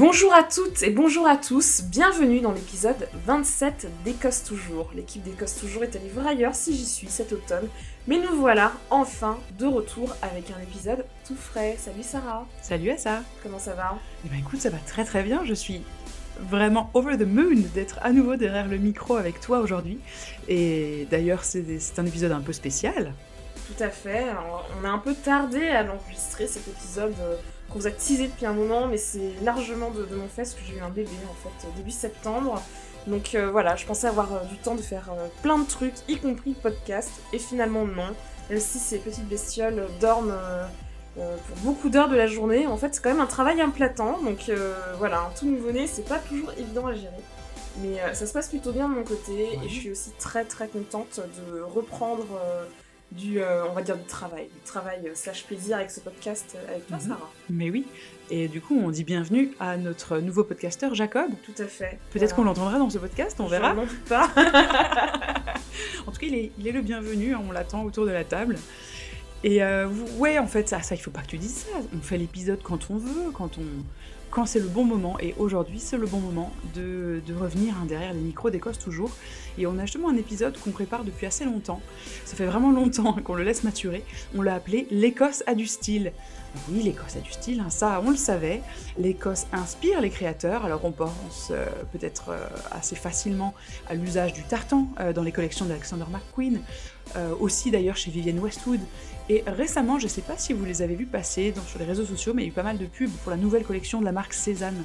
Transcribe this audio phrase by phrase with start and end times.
[0.00, 4.90] Bonjour à toutes et bonjour à tous, bienvenue dans l'épisode 27 d'Écosse Toujours.
[4.94, 7.68] L'équipe d'Écosse Toujours est allée voir ailleurs si j'y suis cet automne,
[8.08, 11.76] mais nous voilà enfin de retour avec un épisode tout frais.
[11.78, 13.98] Salut Sarah Salut Assa Comment ça va?
[14.24, 15.82] Eh ben écoute, ça va très très bien, je suis
[16.48, 19.98] vraiment over the moon d'être à nouveau derrière le micro avec toi aujourd'hui.
[20.48, 23.12] Et d'ailleurs, c'est un épisode un peu spécial.
[23.66, 24.24] Tout à fait,
[24.80, 27.36] on a un peu tardé à l'enregistrer cet épisode euh,
[27.70, 30.60] qu'on vous a teasé depuis un moment, mais c'est largement de, mon fait parce que
[30.66, 32.62] j'ai eu un bébé en fait début septembre.
[33.06, 35.10] Donc euh, voilà, je pensais avoir euh, du temps de faire
[35.42, 38.14] plein de trucs, y compris podcast, et finalement non.
[38.50, 40.34] Même si ces petites bestioles dorment
[41.14, 43.62] pour beaucoup d'heures de la journée, en fait c'est quand même un travail
[43.94, 44.50] temps, donc
[44.98, 47.22] voilà, un tout nouveau-né c'est pas toujours évident à gérer.
[47.80, 50.66] Mais ça se passe plutôt bien de mon côté, et je suis aussi très très
[50.66, 51.20] contente
[51.52, 52.26] de reprendre
[53.12, 56.56] du, euh, on va dire, du travail, du travail euh, slash plaisir avec ce podcast
[56.56, 57.08] euh, avec toi, mhm.
[57.08, 57.30] Sarah.
[57.48, 57.86] Mais oui.
[58.30, 61.30] Et du coup, on dit bienvenue à notre nouveau podcasteur, Jacob.
[61.44, 61.98] Tout à fait.
[62.12, 63.74] Peut-être qu'on l'entendra dans ce podcast, on verra.
[63.74, 64.30] Je doute pas.
[66.06, 68.22] en tout cas, il est, il est le bienvenu, hein, on l'attend autour de la
[68.22, 68.56] table.
[69.42, 69.60] Et
[70.18, 71.78] ouais, en fait, ça, ça, il faut pas que tu dises ça.
[71.96, 73.64] On fait l'épisode quand on veut, quand on,
[74.30, 75.18] quand c'est le bon moment.
[75.20, 79.10] Et aujourd'hui, c'est le bon moment de, revenir hein, derrière les micros d'Écosse toujours.
[79.58, 81.80] Et on a justement un épisode qu'on prépare depuis assez longtemps.
[82.24, 84.04] Ça fait vraiment longtemps qu'on le laisse maturer.
[84.34, 86.12] On l'a appelé L'Écosse a du style.
[86.68, 88.60] Oui, l'Écosse a du style, hein, ça on le savait.
[88.98, 93.54] L'Écosse inspire les créateurs, alors on pense euh, peut-être euh, assez facilement
[93.88, 96.60] à l'usage du tartan euh, dans les collections d'Alexander McQueen,
[97.38, 98.80] aussi d'ailleurs chez Vivienne Westwood.
[99.28, 102.04] Et récemment, je ne sais pas si vous les avez vus passer sur les réseaux
[102.04, 104.04] sociaux, mais il y a eu pas mal de pubs pour la nouvelle collection de
[104.04, 104.84] la marque Cézanne,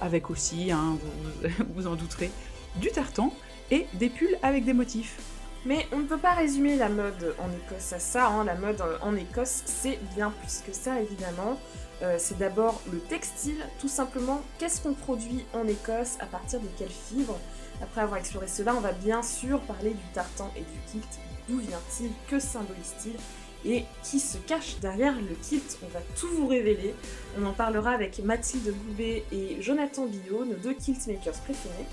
[0.00, 0.96] avec aussi, hein,
[1.42, 2.30] vous, vous en douterez,
[2.76, 3.32] du tartan
[3.70, 5.18] et des pulls avec des motifs.
[5.64, 8.28] Mais on ne peut pas résumer la mode en Écosse à ça.
[8.28, 8.44] Hein.
[8.44, 11.60] La mode en Écosse, c'est bien plus que ça, évidemment.
[12.02, 14.42] Euh, c'est d'abord le textile, tout simplement.
[14.58, 17.38] Qu'est-ce qu'on produit en Écosse À partir de quelles fibres
[17.80, 21.20] Après avoir exploré cela, on va bien sûr parler du tartan et du kilt.
[21.48, 23.16] D'où vient-il Que symbolise-t-il
[23.64, 25.78] et qui se cache derrière le kilt.
[25.84, 26.94] On va tout vous révéler.
[27.38, 31.86] On en parlera avec Mathilde Goubet et Jonathan Billot, nos deux kilt makers préférés,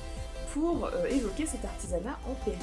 [0.54, 2.60] pour euh, évoquer cet artisanat en péril.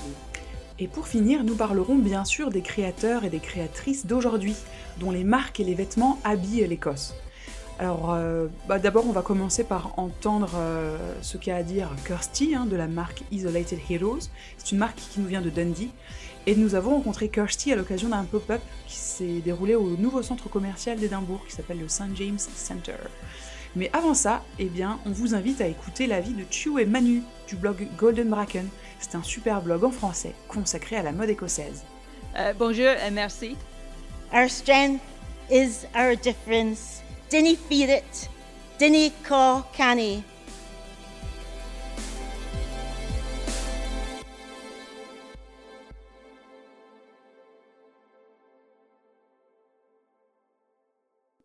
[0.79, 4.57] Et pour finir, nous parlerons bien sûr des créateurs et des créatrices d'aujourd'hui,
[4.99, 7.15] dont les marques et les vêtements habillent l'Écosse.
[7.79, 12.55] Alors, euh, bah, d'abord, on va commencer par entendre euh, ce qu'a à dire Kirsty
[12.55, 14.31] hein, de la marque Isolated Heroes.
[14.57, 15.91] C'est une marque qui nous vient de Dundee.
[16.47, 20.49] Et nous avons rencontré Kirsty à l'occasion d'un pop-up qui s'est déroulé au nouveau centre
[20.49, 22.15] commercial d'Édimbourg qui s'appelle le St.
[22.15, 22.97] James Center.
[23.75, 27.23] Mais avant ça, eh bien, on vous invite à écouter l'avis de Chu et Manu
[27.47, 28.69] du blog Golden Bracken.
[29.01, 31.85] C'est un super blog en français consacré à la mode écossaise.
[32.39, 33.57] Euh, bonjour et merci.
[34.33, 35.03] Our strength
[35.51, 37.03] is our difference.
[37.29, 38.31] Dinny feed it.
[38.79, 40.23] Dinny call canny.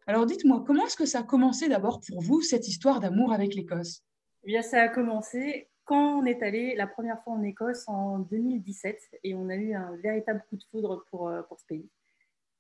[0.06, 3.56] Alors dites-moi, comment est-ce que ça a commencé d'abord pour vous, cette histoire d'amour avec
[3.56, 4.04] l'Écosse?
[4.44, 8.20] Eh bien, ça a commencé quand on est allé la première fois en Écosse en
[8.20, 11.90] 2017 et on a eu un véritable coup de foudre pour, euh, pour ce pays.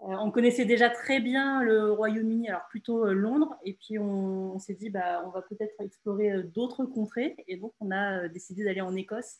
[0.04, 4.58] Euh, on connaissait déjà très bien le Royaume-Uni, alors plutôt euh, Londres, et puis on,
[4.58, 8.82] s'est dit bah, on va peut-être explorer d'autres contrées, et donc on a décidé d'aller
[8.82, 9.40] en Écosse.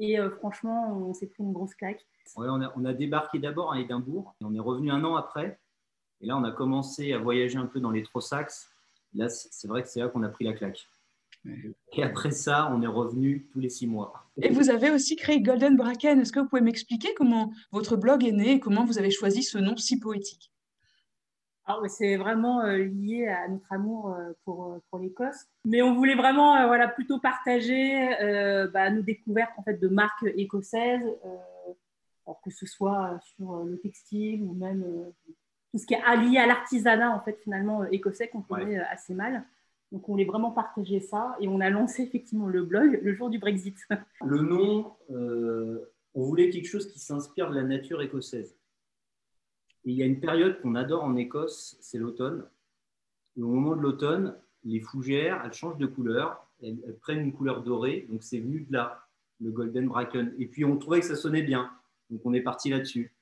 [0.00, 2.04] Et franchement, on s'est pris une grosse claque.
[2.34, 5.60] on, a, on, a, débarqué d'abord à Édimbourg, et on est revenu un an après.
[6.20, 8.66] Et là, on a commencé à voyager un peu dans les Trossachs.
[9.14, 10.88] Là, c'est vrai que c'est là qu'on a pris la claque.
[11.92, 14.12] Et après ça, on est revenu tous les six mois.
[14.40, 16.20] Et vous avez aussi créé Golden Bracken.
[16.20, 19.42] Est-ce que vous pouvez m'expliquer comment votre blog est né et comment vous avez choisi
[19.42, 20.50] ce nom si poétique?
[21.88, 25.46] C'est vraiment euh, lié à notre amour euh, pour, euh, pour l'Écosse.
[25.64, 31.06] Mais on voulait vraiment voilà, plutôt partager bah, nos découvertes en fait, de marques écossaises,
[32.44, 34.84] que ce soit sur le textile ou même
[35.74, 39.12] tout ce qui est allié à l'artisanat en fait finalement euh, écossais qu'on connaît assez
[39.12, 39.42] mal.
[39.92, 43.30] Donc on voulait vraiment partager ça et on a lancé effectivement le blog le jour
[43.30, 43.76] du Brexit.
[44.24, 48.56] Le nom, euh, on voulait quelque chose qui s'inspire de la nature écossaise.
[49.84, 52.44] Il y a une période qu'on adore en Écosse, c'est l'automne.
[53.36, 54.34] Au moment de l'automne,
[54.64, 58.60] les fougères, elles changent de couleur, elles, elles prennent une couleur dorée, donc c'est venu
[58.60, 59.06] de là,
[59.40, 60.34] le Golden Bracken.
[60.38, 61.70] Et puis on trouvait que ça sonnait bien,
[62.10, 63.13] donc on est parti là-dessus.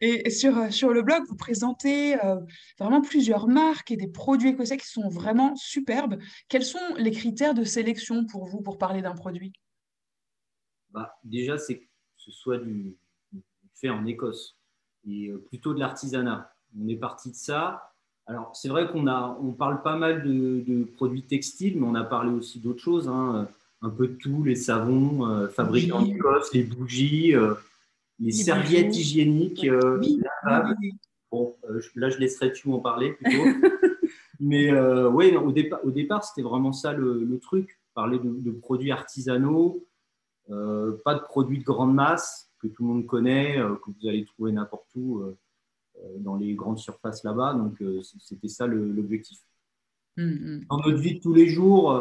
[0.00, 2.40] Et sur, euh, sur le blog, vous présentez euh,
[2.78, 6.18] vraiment plusieurs marques et des produits écossais qui sont vraiment superbes.
[6.48, 9.52] Quels sont les critères de sélection pour vous pour parler d'un produit?
[10.90, 11.84] Bah, Déjà, c'est que
[12.16, 12.96] ce soit du,
[13.74, 14.56] fait en Écosse
[15.06, 16.52] et euh, plutôt de l'artisanat.
[16.78, 17.92] On est parti de ça.
[18.26, 22.04] Alors, c'est vrai qu'on a, on parle pas mal de, produits textiles, mais on a
[22.04, 23.46] parlé aussi d'autres choses, hein.
[23.82, 27.54] un peu de tout, les savons euh, fabriqués en Écosse, les bougies, euh,
[28.18, 30.00] les, serviettes hygiéniques euh,
[31.30, 31.56] Bon,
[31.96, 33.42] là, je laisserai tu en parler plutôt.
[34.40, 34.72] mais
[35.08, 39.84] oui, au, départ, au départ, c'était vraiment ça le, truc, parler de, produits artisanaux,
[40.48, 44.52] pas de produits de grande masse que tout le monde connaît, que vous allez trouver
[44.52, 45.24] n'importe où
[46.02, 47.54] euh, dans les grandes surfaces là-bas.
[47.54, 49.38] Donc, euh, c'était ça l'objectif.
[50.18, 50.64] Hum, hum.
[50.68, 52.00] Dans notre vie de tous les jours, euh,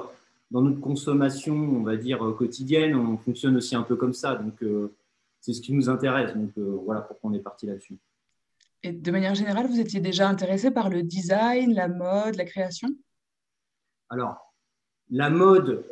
[0.49, 4.35] dans notre consommation, on va dire, quotidienne, on fonctionne aussi un peu comme ça.
[4.35, 4.63] Donc,
[5.43, 6.33] c'est ce qui nous intéresse.
[6.33, 7.99] Donc, voilà pourquoi on est parti là-dessus.
[8.81, 12.87] Et de manière générale, vous étiez déjà intéressé par le design, la mode, la création?
[14.09, 14.53] Alors,
[15.09, 15.85] la mode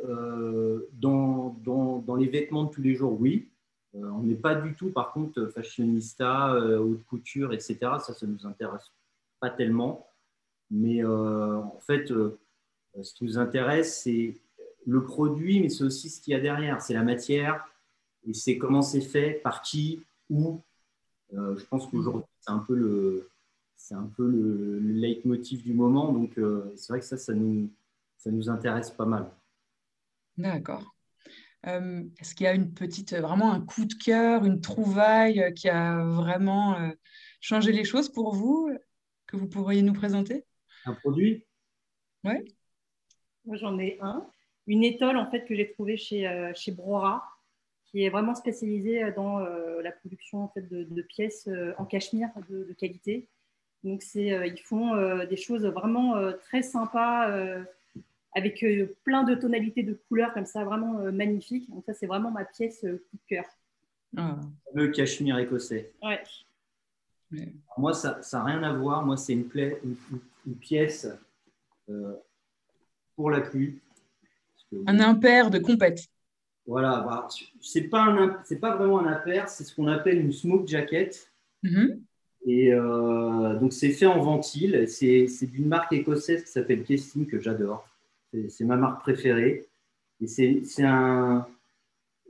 [0.93, 3.51] dans, dans, dans, les vêtements de tous les jours, oui.
[3.95, 7.77] Euh, on n'est pas du tout, par contre, fashionista, euh, haute couture, etc.
[7.99, 8.89] Ça, ça ne nous intéresse
[9.41, 10.07] pas tellement.
[10.69, 14.37] Mais euh, en fait, ce qui nous intéresse, c'est
[14.85, 16.81] le produit, mais c'est aussi ce qu'il y a derrière.
[16.81, 17.67] C'est la matière
[18.27, 20.59] et c'est comment c'est fait, par qui, où.
[21.31, 23.29] je pense qu'aujourd'hui, c'est un peu le,
[23.75, 26.11] c'est un peu le, leitmotiv du moment.
[26.11, 26.39] Donc,
[26.75, 27.69] c'est vrai que ça, ça nous,
[28.17, 29.29] ça nous intéresse pas mal.
[30.37, 30.83] D'accord.
[31.67, 35.51] Euh, est-ce qu'il y a une petite, vraiment un coup de cœur, une trouvaille euh,
[35.51, 36.89] qui a vraiment euh,
[37.39, 38.71] changé les choses pour vous,
[39.27, 40.45] que vous pourriez nous présenter?
[40.85, 41.45] Un produit?
[42.23, 42.33] Oui.
[43.45, 44.25] Moi, j'en ai un.
[44.67, 47.23] Une étole, en fait, que j'ai trouvée chez, chez Brora,
[47.91, 53.27] qui est vraiment spécialisée dans la production en fait, de, pièces en cachemire de, qualité.
[53.83, 57.65] Donc, ils font des choses vraiment très sympas
[58.33, 61.69] avec euh, plein de tonalités de couleurs comme ça, vraiment euh, magnifique.
[61.69, 63.45] Donc ça, c'est vraiment ma pièce euh, coup de cœur.
[64.17, 64.39] Ah.
[64.73, 65.91] Le cachemire écossais.
[66.01, 66.21] Ouais.
[67.77, 69.05] Moi, ça n'a rien à voir.
[69.05, 71.07] Moi, c'est une, une, pièce
[73.15, 73.79] pour la pluie.
[74.85, 76.09] un impair de compète.
[76.67, 77.27] Voilà, bah,
[77.59, 78.15] c'est pas,
[78.61, 81.31] pas vraiment un impair, c'est ce qu'on appelle une smoke jacket.
[81.63, 81.99] Mm-hmm.
[82.47, 82.71] Et
[83.59, 84.87] donc, c'est fait en ventile.
[84.87, 87.87] C'est d'une marque écossaise qui s'appelle Kesting, que j'adore.
[88.49, 89.67] C'est ma marque préférée.
[90.21, 91.47] Et c'est un,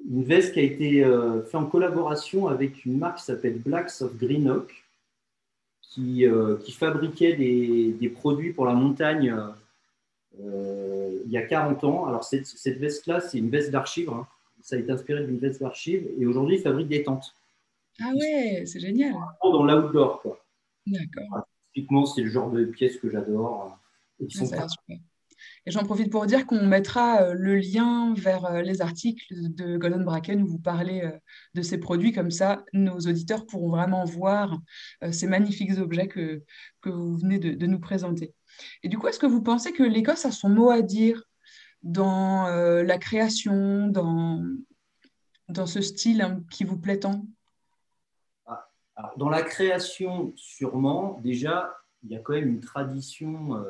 [0.10, 4.02] une veste qui a été euh, faite en collaboration avec une marque qui s'appelle Blacks
[4.02, 4.86] of Greenock,
[5.82, 9.50] qui, euh, qui fabriquait des, des, produits pour la montagne euh,
[10.40, 12.06] il y a 40 ans.
[12.06, 14.10] Alors, cette, cette veste-là, c'est une veste d'archives.
[14.10, 14.28] Hein.
[14.62, 16.08] Ça a été inspiré d'une veste d'archives.
[16.20, 17.36] Et aujourd'hui, ils fabriquent des tentes.
[18.00, 19.14] Ah ouais, c'est génial.
[19.44, 20.44] Dans l'outdoor, quoi.
[20.88, 21.46] D'accord.
[21.74, 23.78] Typiquement, c'est le genre de pièces que j'adore.
[24.20, 24.48] Et qui sont
[25.66, 29.78] et j'en profite pour dire qu'on mettra euh, le lien vers euh, les articles de
[29.78, 31.12] Golden Bracken où vous parlez euh,
[31.54, 32.12] de ces produits.
[32.12, 34.60] Comme ça, nos auditeurs pourront vraiment voir
[35.12, 36.44] ces magnifiques objets que,
[36.82, 38.34] que vous venez de, nous présenter.
[38.84, 41.24] Et du coup, est-ce que vous pensez que l'Écosse a son mot à dire
[41.84, 42.46] dans
[42.84, 44.46] la création, dans,
[45.50, 47.26] dans ce style hein, qui vous plaît tant?
[48.46, 51.20] Ah, Dans la création, sûrement.
[51.24, 53.66] Déjà, il y a quand même une tradition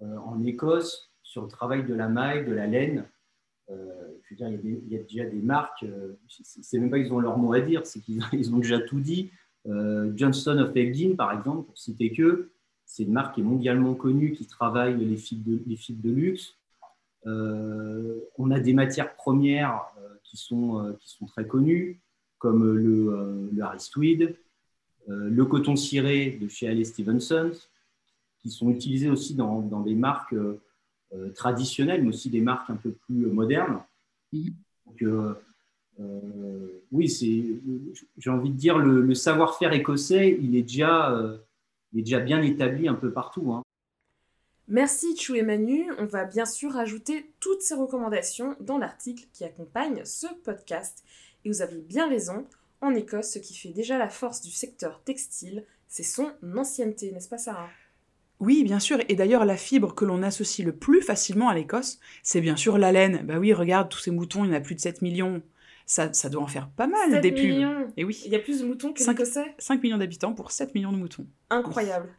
[0.00, 3.04] en Écosse sur le travail de la maille, de la laine.
[3.70, 7.12] Euh, je veux dire, il y, a déjà des marques, euh, c'est même pas qu'ils
[7.12, 9.30] ont leur mot à dire, c'est qu'ils ils ont déjà tout dit.
[9.66, 12.50] Euh, Johnston of Elgin, par exemple, pour citer que,
[12.88, 16.56] c'est une marque qui est mondialement connue, qui travaille les fils de, luxe.
[17.24, 19.84] on a des matières premières
[20.24, 22.00] qui, sont, qui sont très connues,
[22.38, 24.36] comme le, le Harris Tweed,
[25.06, 27.52] le coton ciré de chez Alice Stevenson,
[28.40, 32.90] qui sont utilisés aussi dans, des marques euh, traditionnelles, mais aussi des marques un peu
[32.90, 33.80] plus euh, modernes.
[35.02, 35.34] Euh,
[36.92, 37.08] oui,
[38.18, 41.38] j'ai envie de dire, le, savoir-faire écossais, il est, déjà,
[41.92, 43.52] il est déjà bien établi un peu partout.
[43.52, 43.62] Hein.
[44.68, 45.90] Merci Chou et Manu.
[45.98, 51.04] On va bien sûr ajouter toutes ces recommandations dans l'article qui accompagne ce podcast.
[51.44, 52.46] Et vous avez bien raison,
[52.80, 57.28] en Écosse, ce qui fait déjà la force du secteur textile, c'est son ancienneté, n'est-ce
[57.28, 57.70] pas Sarah?
[58.40, 58.98] Oui, bien sûr.
[59.08, 62.78] Et d'ailleurs, la fibre que l'on associe le plus facilement à l'Écosse, c'est bien sûr
[62.78, 63.22] la laine.
[63.24, 65.42] Bah oui, regarde, tous ces moutons, il y en a plus de 7 millions.
[65.88, 67.90] Ça, ça doit en faire pas mal, 7 des millions.
[67.96, 68.20] Et oui.
[68.26, 70.98] Il y a plus de moutons que l'Écossais 5 millions d'habitants pour 7 millions de
[70.98, 71.26] moutons.
[71.48, 72.10] Incroyable.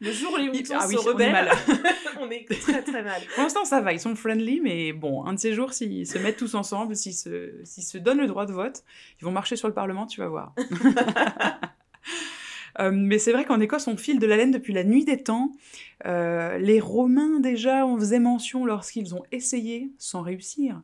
[0.00, 1.52] le jour où les moutons ah se rebellent,
[2.20, 3.22] on est, très très mal.
[3.32, 6.18] Pour l'instant, ça va, ils sont friendly, mais bon, un de ces jours, s'ils se
[6.18, 8.82] mettent tous ensemble, s'ils se, s'ils se donnent le droit de vote,
[9.20, 10.54] ils vont marcher sur le Parlement, tu vas voir.
[12.80, 15.22] Euh, mais c'est vrai qu'en Écosse, on file de la laine depuis la nuit des
[15.22, 15.52] temps.
[16.06, 20.80] Euh, les Romains déjà en faisaient mention lorsqu'ils ont essayé, sans réussir,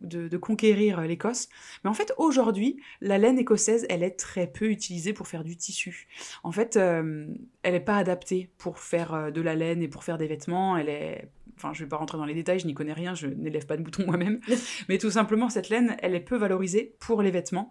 [0.00, 1.48] de, de conquérir euh, l'Écosse.
[1.82, 5.56] Mais en fait, aujourd'hui, la laine écossaise, elle est très peu utilisée pour faire du
[5.56, 6.08] tissu.
[6.42, 7.26] En fait, euh,
[7.62, 10.76] elle n'est pas adaptée pour faire de la laine et pour faire des vêtements.
[10.76, 11.28] Elle est...
[11.56, 13.76] Enfin, je vais pas rentrer dans les détails, je n'y connais rien, je n'élève pas
[13.76, 14.40] de boutons moi-même.
[14.88, 17.70] Mais tout simplement, cette laine, elle est peu valorisée pour les vêtements.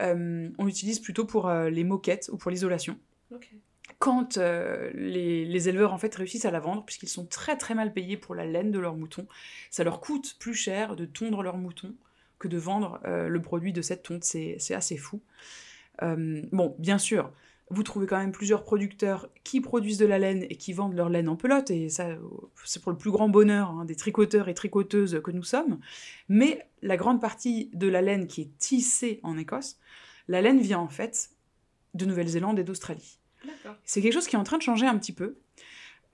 [0.00, 2.98] Euh, on l'utilise plutôt pour euh, les moquettes ou pour l'isolation
[3.98, 7.74] quand euh, les, les éleveurs en fait réussissent à la vendre, puisqu'ils sont très très
[7.74, 9.26] mal payés pour la laine de leurs moutons,
[9.70, 11.94] ça leur coûte plus cher de tondre leurs moutons
[12.38, 14.24] que de vendre euh, le produit de cette tonte.
[14.24, 15.20] C'est c'est assez fou.
[16.02, 17.32] Euh, bon, bien sûr,
[17.70, 21.08] vous trouvez quand même plusieurs producteurs qui produisent de la laine et qui vendent leur
[21.08, 22.08] laine en pelote, et ça,
[22.64, 25.78] c'est pour le plus grand bonheur hein, des tricoteurs et tricoteuses que nous sommes.
[26.28, 29.78] Mais la grande partie de la laine qui est tissée en Écosse,
[30.28, 31.30] la laine vient en fait
[31.94, 33.18] de Nouvelle-Zélande et d'Australie.
[33.84, 35.36] C'est quelque chose qui est en train de changer un petit peu.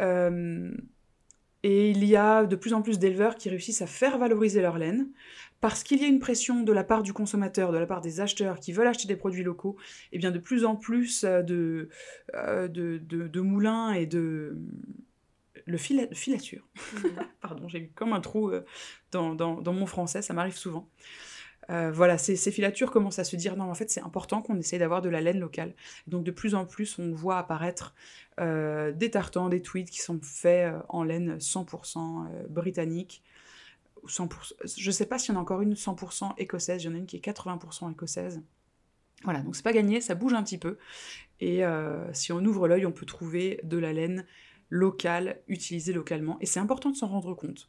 [0.03, 0.73] Euh,
[1.63, 4.79] et il y a de plus en plus d'éleveurs qui réussissent à faire valoriser leur
[4.79, 5.09] laine
[5.61, 8.21] parce qu'il y a une pression de la part du consommateur, de la part des
[8.21, 9.77] acheteurs qui veulent acheter des produits locaux.
[10.13, 11.91] Et bien de plus en plus euh, de,
[12.35, 14.57] euh, de, de- de moulins et de
[15.67, 16.67] le fila- filature.
[17.43, 18.65] Pardon, j'ai eu comme un trou euh,
[19.13, 20.89] dans, dans- dans mon français, ça m'arrive souvent.
[21.71, 24.79] Euh, voilà, ces, filatures commencent à se dire non, en fait, c'est important qu'on essaye
[24.79, 25.75] d'avoir de la laine locale.
[26.07, 27.95] Donc, de plus en plus, on voit apparaître
[28.41, 33.23] euh, des tartans, des tweeds qui sont faits euh, en laine 100% euh, britannique.
[34.03, 36.89] ou 100%, je sais pas s'il y en a encore une 100% écossaise, il y
[36.89, 38.41] en a une qui est 80% écossaise.
[39.25, 40.79] Voilà, donc c'est pas gagné, ça bouge un petit peu.
[41.41, 41.63] Et
[42.13, 44.25] si on ouvre l'œil, on peut trouver de la laine
[44.71, 46.39] locale, utilisée localement.
[46.41, 47.69] Et c'est important de s'en rendre compte.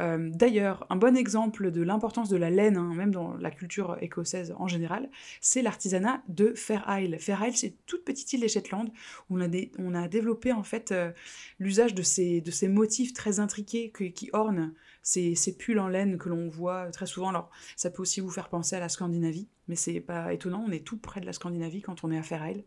[0.00, 3.96] Euh, D'ailleurs, un bon exemple de l'importance de la laine, hein, même dans la culture
[4.00, 5.08] écossaise en général,
[5.40, 7.18] c'est l'artisanat de Fair Isle.
[7.18, 8.90] Fair Isle, c'est toute petite île des Shetland
[9.30, 11.10] où on a, développé en fait euh,
[11.58, 14.72] l'usage de ces, motifs très intriqués qui ornent
[15.06, 17.28] ces, pulls en laine que l'on voit très souvent.
[17.28, 20.72] Alors, ça peut aussi vous faire penser à la Scandinavie, mais c'est pas étonnant, on
[20.72, 22.64] est tout près de la Scandinavie quand on est à Fair Isle.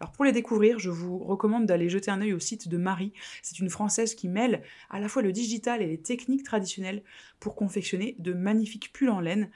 [0.00, 3.12] Alors, pour les découvrir, je vous recommande d'aller jeter un œil au site de Marie.
[3.42, 7.04] C'est une Française qui mêle à la fois le digital et les techniques traditionnelles
[7.38, 9.50] pour confectionner de magnifiques pulls en laine.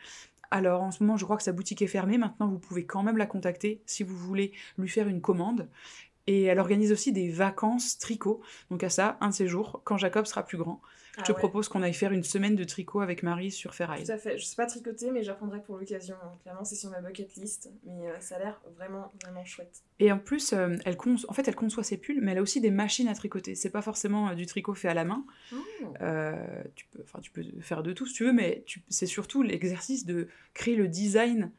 [0.51, 2.19] Alors en ce moment, je crois que sa boutique est fermée.
[2.19, 5.69] Maintenant, vous pouvez quand même la contacter si vous voulez lui faire une commande.
[6.31, 8.41] Et elle organise aussi des vacances tricot.
[8.71, 10.81] Donc à ça, un de ces jours, quand Jacob sera plus grand,
[11.17, 11.39] je Ah te ouais.
[11.39, 14.05] propose qu'on aille faire une semaine de tricot avec Marie sur Ferraille.
[14.05, 14.39] Tout à fait.
[14.39, 16.15] Je sais pas tricoter, mais j'apprendrai pour l'occasion.
[16.23, 16.31] hein.
[16.43, 17.71] Clairement, c'est sur ma bucket list.
[17.87, 19.83] Mais euh, ça a l'air vraiment, vraiment chouette.
[20.01, 22.43] Et en plus, euh, elle conço- en fait, elle conçoit ses pulls, mais elle a
[22.43, 23.55] aussi des machines à tricoter.
[23.57, 25.25] C'est pas forcément euh, du tricot fait à la main.
[25.53, 25.57] Oh.
[26.77, 29.43] Tu, peux, enfin, tu peux faire de tout si tu veux, mais tu- c'est surtout
[29.43, 31.51] l'exercice de créer le design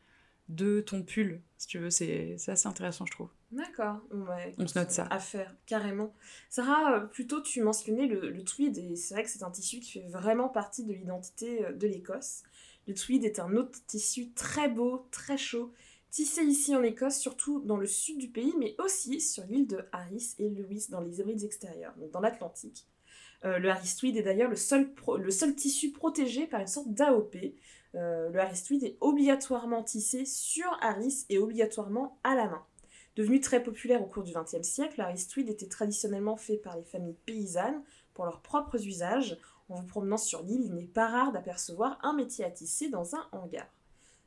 [0.49, 1.89] de ton pull, si tu veux.
[1.89, 3.29] C'est c'est assez intéressant, je trouve.
[3.51, 4.01] D'accord.
[4.11, 5.05] Ouais, On se note ça.
[5.09, 6.13] À faire, carrément.
[6.49, 9.79] Sarah, euh, plutôt tu mentionnais le, le tweed, et c'est vrai que c'est un tissu
[9.79, 12.43] qui fait vraiment partie de l'identité euh, de l'Écosse.
[12.87, 15.71] Le tweed est un autre tissu très beau, très chaud,
[16.11, 19.85] tissé ici en Écosse, surtout dans le sud du pays, mais aussi sur l'île de
[19.91, 22.85] Harris et Lewis, dans les Hébrides extérieures, donc dans l'Atlantique.
[23.45, 26.67] Euh, le Harris Tweed est d'ailleurs le seul, pro- le seul tissu protégé par une
[26.67, 27.37] sorte d'AOP.
[27.95, 32.63] Euh, le Harris Tweed est obligatoirement tissé sur Harris et obligatoirement à la main.
[33.15, 36.77] Devenu très populaire au cours du XXe siècle, le Harris Tweed était traditionnellement fait par
[36.77, 37.81] les familles paysannes
[38.13, 39.37] pour leurs propres usages.
[39.69, 43.15] En vous promenant sur l'île, il n'est pas rare d'apercevoir un métier à tisser dans
[43.15, 43.67] un hangar.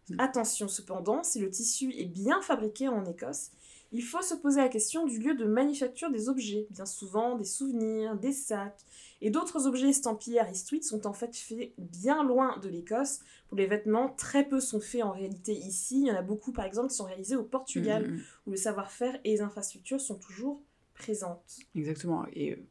[0.08, 0.20] Mm.
[0.20, 3.50] Attention cependant, si le tissu est bien fabriqué en Écosse,
[3.92, 6.66] il faut se poser la question du lieu de manufacture des objets.
[6.70, 8.80] Bien souvent, des souvenirs, des sacs
[9.20, 13.20] et d'autres objets estampillés Harris Tweed sont en fait faits bien loin de l'Écosse.
[13.48, 16.00] Pour les vêtements, très peu sont faits en réalité ici.
[16.00, 18.22] Il y en a beaucoup par exemple qui sont réalisés au Portugal Mm, mm, mm.
[18.46, 20.62] où le savoir-faire et les infrastructures sont toujours
[20.94, 21.58] présentes.
[21.74, 22.26] Exactement.
[22.32, 22.66] Et euh,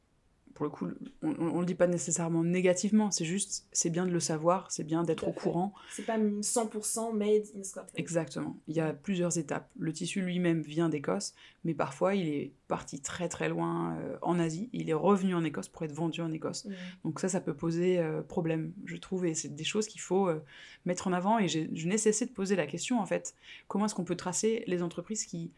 [0.53, 0.87] pour le coup,
[1.21, 4.83] on ne le dit pas nécessairement négativement, c'est juste, c'est bien de le savoir, c'est
[4.83, 5.73] bien d'être au courant.
[5.91, 7.89] C'est pas 100% made in Scotland.
[7.95, 8.57] Exactement.
[8.67, 9.69] Il y a plusieurs étapes.
[9.79, 14.39] Le tissu lui-même vient d'Écosse, mais parfois il est parti très très loin euh, en
[14.39, 14.69] Asie.
[14.73, 16.65] Il est revenu en Écosse pour être vendu en Écosse.
[16.65, 16.71] Mm.
[17.05, 20.27] Donc ça, ça peut poser euh, problème, je trouve, et c'est des choses qu'il faut
[20.27, 20.41] euh,
[20.85, 21.39] mettre en avant.
[21.39, 23.35] Et je n'ai cessé de poser la question, en fait,
[23.67, 25.51] comment est-ce qu'on peut tracer les entreprises qui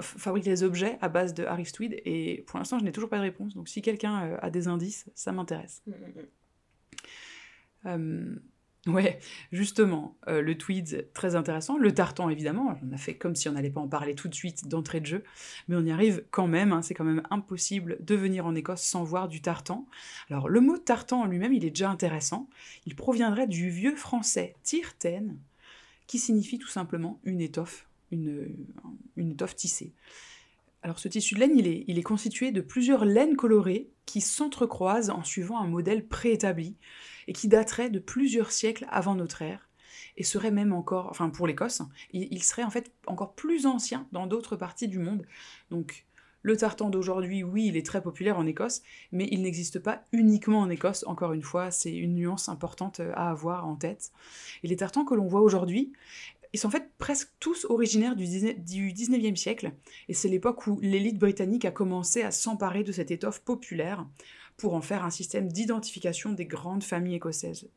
[0.00, 3.10] f- fabriquent les objets à base de Harris Tweed Et pour l'instant, je n'ai toujours
[3.10, 3.54] pas de réponse.
[3.54, 5.82] Donc si quelqu'un euh, a des indices, ça m'intéresse.
[5.86, 6.26] Mm, mm, mm.
[7.86, 8.34] Euh,
[8.88, 9.18] ouais,
[9.52, 11.78] justement, euh, le tweed, très intéressant.
[11.78, 14.34] Le tartan, évidemment, on a fait comme si on n'allait pas en parler tout de
[14.34, 15.24] suite d'entrée de jeu,
[15.68, 16.72] mais on y arrive quand même.
[16.72, 19.86] hein, c'est quand même impossible de venir en Écosse sans voir du tartan.
[20.30, 22.48] Alors, le mot tartan en lui-même, il est déjà intéressant.
[22.86, 25.36] Il proviendrait du vieux français tirten,
[26.06, 28.54] qui signifie tout simplement une étoffe, une,
[29.16, 29.92] une étoffe tissée.
[30.82, 34.20] Alors ce tissu de laine, il est, il est constitué de plusieurs laines colorées qui
[34.20, 36.76] s'entrecroisent en suivant un modèle préétabli
[37.26, 39.68] et qui daterait de plusieurs siècles avant notre ère
[40.16, 44.06] et serait même encore, enfin pour l'Écosse, il, il serait en fait encore plus ancien
[44.12, 45.26] dans d'autres parties du monde.
[45.70, 46.06] Donc
[46.42, 50.60] le tartan d'aujourd'hui, oui, il est très populaire en Écosse, mais il n'existe pas uniquement
[50.60, 54.12] en Écosse, encore une fois, c'est une nuance importante à avoir en tête.
[54.62, 55.92] Et les tartans que l'on voit aujourd'hui,
[56.52, 59.72] ils sont en fait presque tous originaires du 19e siècle,
[60.08, 64.06] et c'est l'époque où l'élite britannique a commencé à s'emparer de cette étoffe populaire
[64.56, 67.68] pour en faire un système d'identification des grandes familles écossaises.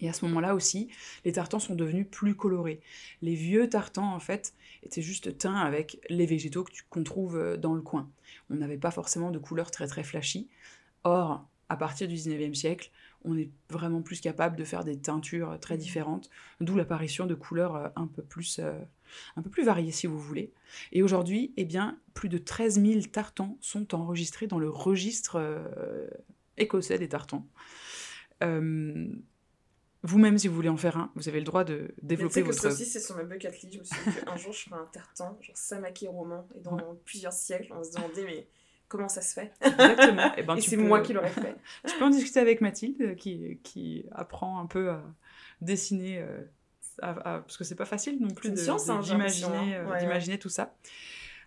[0.00, 0.88] Et à ce moment-là aussi,
[1.24, 2.80] les tartans sont devenus plus colorés.
[3.22, 7.74] Les vieux tartans, en fait, étaient juste teints avec les végétaux qu'on trouve euh, dans
[7.74, 8.10] le coin.
[8.50, 10.48] On n'avait pas forcément de couleurs très très flashy.
[11.04, 12.90] Or, à partir du 19e siècle,
[13.24, 17.76] on est vraiment plus capable de faire des teintures très différentes, d'où l'apparition de couleurs
[17.76, 18.72] euh, un peu plus, euh,
[19.36, 20.52] un peu plus variées si vous voulez.
[20.92, 25.40] Et aujourd'hui, eh bien, plus de 13 000 tartans sont enregistrés dans le registre
[26.56, 27.46] écossais des tartans.
[30.04, 32.58] Vous-même, si vous voulez en faire un, vous avez le droit de développer votre...
[32.58, 32.76] votre...
[32.76, 33.72] Ça aussi, c'est sur ma bucket list.
[33.72, 36.46] Je me suis dit qu'un jour, je ferai un tartan, genre Samaki roman.
[36.54, 36.76] Et dans
[37.06, 38.46] plusieurs siècles, on va se demander, mais
[38.88, 40.32] comment ça se fait Exactement.
[40.36, 41.56] Eh ben, Et, c'est moi qui l'aurais fait.
[41.88, 45.02] tu peux en discuter avec Mathilde, qui, qui apprend un peu à
[45.60, 46.24] dessiner...
[47.02, 50.74] Euh, parce que c'est pas facile non plus hein, d'imaginer euh, d'imaginer tout ça.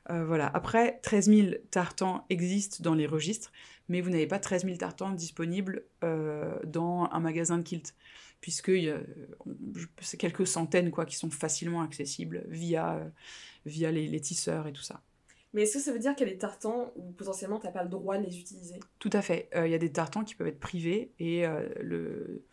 [0.09, 0.47] Euh, voilà.
[0.53, 3.51] Après, 13 000 tartans existent dans les registres,
[3.89, 7.95] mais vous n'avez pas 13 000 tartans disponibles dans un magasin de kilt
[8.39, 8.71] puisque
[9.99, 12.99] c'est quelques centaines quoi, qui sont facilement accessibles via,
[13.65, 15.01] via les, tisseurs et tout ça.
[15.53, 17.71] Mais est-ce que ça veut dire qu'il y a des tartans où potentiellement tu n'as
[17.71, 18.79] pas le droit de les utiliser?
[18.99, 19.49] Tout à fait.
[19.55, 22.43] Euh, il y a des tartans qui peuvent être privés et euh, le,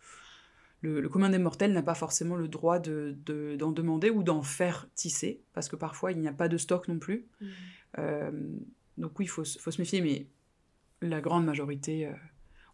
[0.81, 4.41] le, commun des mortels n'a pas forcément le droit d'en de, d'en demander ou d'en
[4.41, 7.27] faire tisser, parce que parfois il n'y a pas de stock non plus.
[7.41, 7.47] Mmh.
[7.99, 8.31] Euh,
[8.97, 10.27] donc oui, il faut, faut, se méfier, mais
[11.01, 12.09] la grande majorité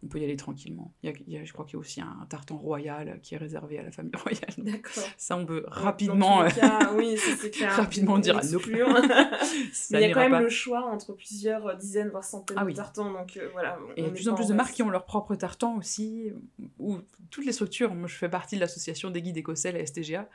[0.04, 0.94] on peut y aller tranquillement.
[1.04, 3.78] Il y a, je crois qu'il y a aussi un, tartan royal qui est réservé
[3.78, 4.54] à la famille royale.
[4.58, 5.04] D'accord.
[5.18, 7.16] Ça, on peut rapidement, cas, oui,
[7.52, 8.60] clair, rapidement dire à nos
[9.92, 12.72] Mais il y a quand même le choix entre plusieurs dizaines, voire centaines ah de
[12.72, 13.12] tartans.
[13.12, 14.90] Donc, euh, voilà, Et il y a de plus en plus de marques qui ont
[14.90, 16.32] leur propre tartan aussi,
[16.80, 16.98] ou
[17.30, 17.94] toutes les structures.
[17.94, 20.28] Moi, je fais partie de l'association des guides écossais, la STGA.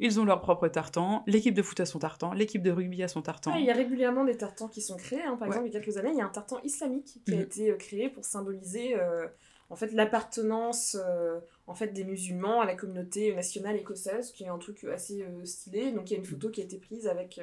[0.00, 3.08] Ils ont leur propre tartan, l'équipe de foot a son tartan, l'équipe de rugby a
[3.08, 3.54] son tartan.
[3.56, 5.22] il y a régulièrement des tartans qui sont créés.
[5.22, 5.36] Hein.
[5.36, 7.36] Par exemple, il y a quelques années, il y a un tartan islamique qui a
[7.36, 7.42] mhm.
[7.42, 9.26] été euh, créé pour symboliser euh,
[9.70, 14.48] en fait l'appartenance euh, en fait des musulmans à la communauté nationale écossaise, qui est
[14.48, 15.90] un truc assez stylé.
[15.90, 17.40] Donc il y a une photo qui a été prise avec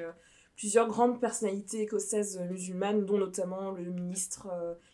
[0.56, 4.48] plusieurs grandes personnalités écossaises musulmanes, dont notamment le ministre,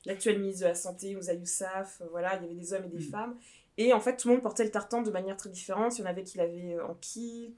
[0.05, 2.03] l'actuel ministre de la Santé, Ouza Youssaf.
[2.11, 3.11] voilà, il y avait des hommes et des mhm.
[3.11, 3.37] femmes.
[3.79, 5.99] Et en fait, tout le monde portait le tartan de manière très différente.
[5.99, 7.55] Il y en avait qui l'avaient euh, en kit,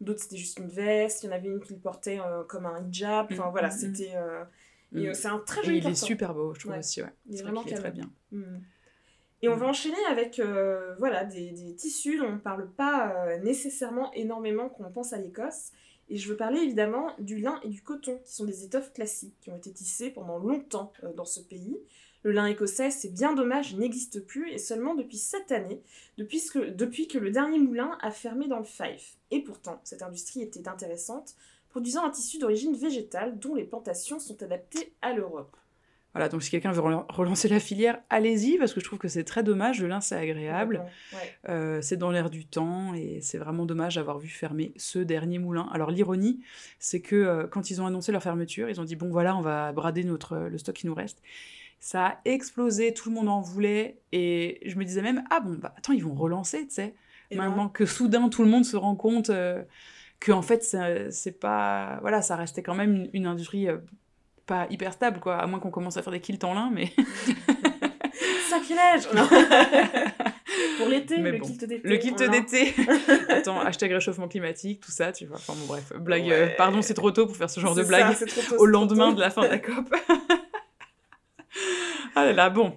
[0.00, 2.66] d'autres c'était juste une veste, il y en avait une qui le portait euh, comme
[2.66, 3.28] un hijab.
[3.30, 3.94] Enfin voilà, mm, mm, mm.
[3.94, 4.16] c'était.
[4.16, 7.12] Euh, c'est un très joli et Il est super beau, je trouve aussi, ouais.
[7.26, 8.10] Il est vraiment très bien.
[9.44, 10.40] Et on va enchaîner avec
[10.98, 15.18] voilà, des, des, tissus dont on ne parle pas nécessairement énormément quand on pense à
[15.18, 15.72] l'Écosse.
[16.08, 19.34] Et je veux parler évidemment du lin et du coton, qui sont des étoffes classiques,
[19.40, 21.78] qui ont été tissées pendant longtemps dans ce pays.
[22.24, 25.82] Le lin écossais, c'est bien dommage, n'existe plus, et seulement depuis cette année,
[26.18, 29.16] depuis que, depuis que le dernier moulin a fermé dans le Fife.
[29.30, 31.34] Et pourtant, cette industrie était intéressante,
[31.68, 35.56] produisant un tissu d'origine végétale dont les plantations sont adaptées à l'Europe.
[36.14, 39.24] Voilà, donc si quelqu'un veut relancer la filière, allez-y, parce que je trouve que c'est
[39.24, 39.80] très dommage.
[39.80, 40.84] Le lin, c'est agréable,
[41.48, 45.38] euh, c'est dans l'air du temps, et c'est vraiment dommage d'avoir vu fermer ce dernier
[45.38, 45.70] moulin.
[45.72, 46.40] Alors l'ironie,
[46.78, 49.40] c'est que euh, quand ils ont annoncé leur fermeture, ils ont dit, bon voilà, on
[49.40, 51.22] va brader notre, le stock qui nous reste.
[51.84, 53.98] Ça a explosé, tout le monde en voulait.
[54.12, 56.94] Et je me disais même, ah bon, bah attends, ils vont relancer, tu sais.
[57.34, 59.64] Maintenant que soudain tout le monde se rend compte euh,
[60.20, 61.98] que en fait, c'est pas.
[62.00, 63.78] Voilà, ça restait quand même une, industrie euh,
[64.46, 65.38] pas hyper stable, quoi.
[65.38, 66.92] À moins qu'on commence à faire des kilts en lin, mais.
[68.48, 69.08] Sacrilège
[70.78, 71.88] Pour l'été, le kilt d'été.
[71.88, 72.74] Le kilt d'été.
[73.28, 75.38] Attends, hashtag réchauffement climatique, tout ça, tu vois.
[75.38, 76.30] Enfin bon, bref, blague.
[76.30, 78.14] Euh, pardon, c'est trop tôt pour faire ce genre de blague
[78.58, 79.92] au lendemain de la fin de la COP.
[82.14, 82.74] Ah là là, bon,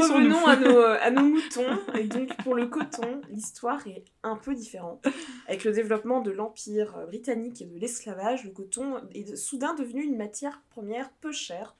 [0.00, 1.96] revenons à nos, à nos moutons.
[1.98, 5.04] Et donc, pour le coton, l'histoire est un peu différente.
[5.48, 10.16] Avec le développement de l'Empire britannique et de l'esclavage, le coton est soudain devenu une
[10.16, 11.74] matière première peu chère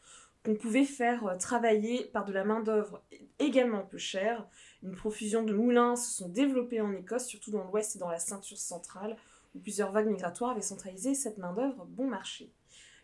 [0.45, 3.01] qu'on pouvait faire travailler par de la main-d'œuvre
[3.39, 4.45] également peu chère.
[4.83, 8.19] Une profusion de moulins se sont développés en Écosse, surtout dans l'ouest et dans la
[8.19, 9.17] ceinture centrale,
[9.55, 12.51] où plusieurs vagues migratoires avaient centralisé cette main-d'œuvre bon marché.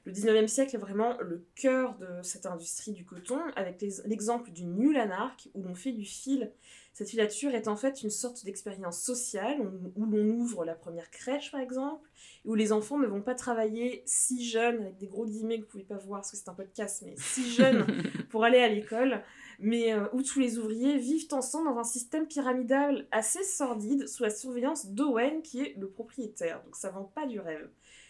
[0.08, 4.64] Le 19e siècle est vraiment le cœur de cette industrie du coton, avec l'exemple du
[4.64, 6.50] New Lanark, où l'on fait du fil.
[6.94, 11.52] Cette filature est en fait une sorte d'expérience sociale, où, l'on ouvre la première crèche
[11.52, 12.08] par exemple,
[12.46, 15.64] et où les enfants ne vont pas travailler si jeunes, avec des gros guillemets que
[15.64, 17.84] vous pouvez pas voir parce que c'est un podcast, mais si jeunes
[18.30, 19.22] pour aller à l'école,
[19.58, 24.22] mais euh, où tous les ouvriers vivent ensemble dans un système pyramidal assez sordide sous
[24.22, 26.62] la surveillance d'Owen qui est le propriétaire.
[26.64, 27.68] Donc ça vend pas du rêve.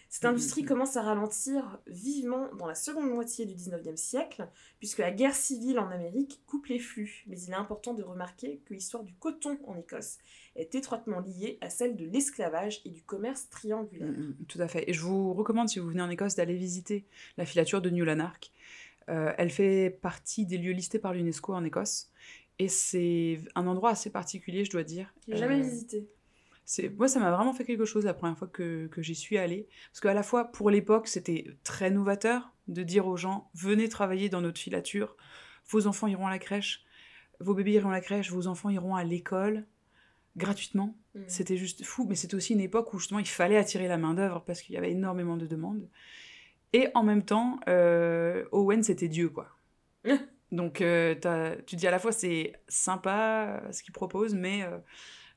[0.08, 0.68] Cette mm, industrie mm, mm.
[0.68, 5.78] commence à ralentir vivement dans la seconde moitié du 19e siècle, puisque la guerre civile
[5.78, 7.24] en Amérique coupe les flux.
[7.26, 10.18] Mais il est important de remarquer que l'histoire du coton en Écosse
[10.56, 14.14] est étroitement liée à celle de l'esclavage et du commerce triangulaire.
[14.48, 14.88] tout à fait.
[14.88, 17.04] Et je vous recommande, si vous venez en Écosse, d'aller visiter
[17.36, 18.50] la filature de New Lanark.
[19.10, 22.10] Euh, elle fait partie des lieux listés par l'UNESCO en Écosse.
[22.58, 25.14] Et c'est un endroit assez particulier, je dois dire.
[25.28, 26.08] J'ai jamais euh, visité
[26.96, 29.68] moi ça m'a vraiment fait quelque chose la première fois que, j'y suis allée.
[29.90, 34.28] Parce qu'à la fois pour l'époque c'était très novateur de dire aux gens venez travailler
[34.28, 35.16] dans notre filature
[35.70, 36.84] vos enfants iront à la crèche
[37.40, 39.66] vos bébés iront à la crèche vos enfants iront à l'école
[40.36, 40.96] gratuitement.
[41.14, 41.20] Mmh.
[41.26, 44.14] c'était juste fou mais c'était aussi une époque où justement il fallait attirer la main
[44.14, 45.88] d'œuvre parce qu'il y avait énormément de demandes.
[46.74, 49.48] Et en même temps euh, Owen c'était Dieu quoi.
[50.52, 51.14] Donc euh,
[51.66, 54.78] tu dis à la fois c'est sympa ce qu'il propose mais euh,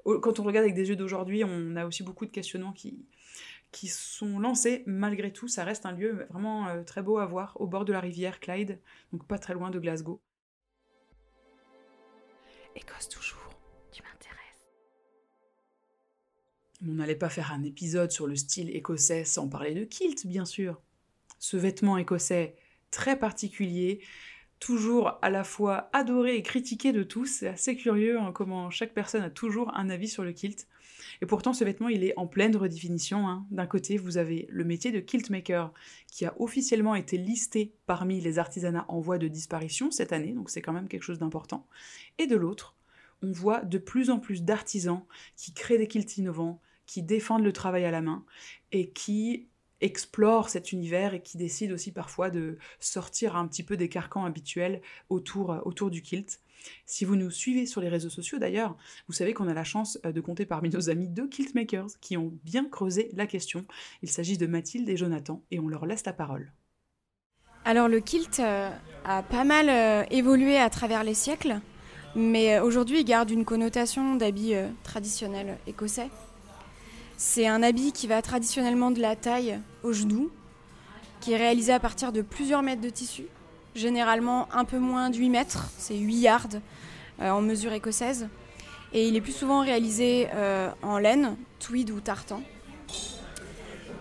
[0.04, 3.06] quand on regarde avec des yeux d'aujourd'hui, on a aussi beaucoup de questionnements qui,
[3.72, 4.84] qui sont lancés.
[4.86, 7.94] Malgré tout, ça reste un lieu vraiment euh, très beau à voir, au bord de
[7.94, 8.80] la rivière Clyde,
[9.12, 10.22] donc pas très loin de Glasgow.
[12.76, 13.60] Écosse toujours,
[13.92, 14.66] tu m'intéresses.
[16.84, 20.46] On n'allait pas faire un épisode sur le style écossais sans parler de kilt, bien
[20.46, 20.82] sûr.
[21.40, 22.56] Ce vêtement écossais
[22.92, 24.04] très particulier,
[24.62, 27.26] toujours à la fois adoré et critiqué de tous.
[27.26, 30.68] C'est assez curieux hein, comment chaque personne a toujours un avis sur le kilt.
[31.22, 33.28] Et pourtant, ce vêtement, il est en pleine redéfinition.
[33.28, 33.46] Hein.
[33.52, 35.74] D'un côté, vous avez le métier de kiltmaker,
[36.08, 40.50] qui a officiellement été listé parmi les artisanats en voie de disparition cette année, donc
[40.50, 41.68] c'est quand même quelque chose d'important.
[42.18, 42.76] Et de l'autre,
[43.24, 45.04] on voit de plus en plus d'artisans
[45.36, 48.26] qui créent des kilts innovants, qui défendent le travail à la main
[48.72, 49.48] et qui
[49.82, 54.26] explore cet univers et qui décide aussi parfois de sortir un petit peu des carcans
[54.26, 56.40] habituels autour, euh, autour du kilt.
[56.86, 60.00] Si vous nous suivez sur les réseaux sociaux d'ailleurs, vous savez qu'on a la chance
[60.06, 63.66] euh, de compter parmi nos amis deux kiltmakers qui ont bien creusé la question.
[64.04, 66.52] Il s'agit de Mathilde et Jonathan et on leur laisse la parole.
[67.66, 68.70] Alors le kilt euh,
[69.06, 71.60] a pas mal évolué à travers les siècles,
[72.16, 76.10] mais aujourd'hui il garde une connotation d'habit traditionnel écossais.
[77.24, 80.32] C'est un habit qui va traditionnellement de la taille au genou,
[81.20, 83.26] qui est réalisé à partir de plusieurs mètres de tissu,
[83.76, 86.48] généralement un peu moins de 8 mètres, c'est 8 yards
[87.22, 88.28] euh, en mesure écossaise.
[88.92, 92.42] Et il est plus souvent réalisé euh, en laine, tweed ou tartan.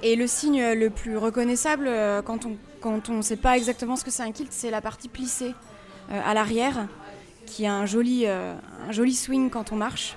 [0.02, 4.10] Et le signe le plus reconnaissable euh, quand on ne sait pas exactement ce que
[4.10, 5.54] c'est un kilt, c'est la partie plissée
[6.08, 6.88] à l'arrière,
[7.44, 8.24] qui a un joli
[9.14, 10.16] swing quand on marche.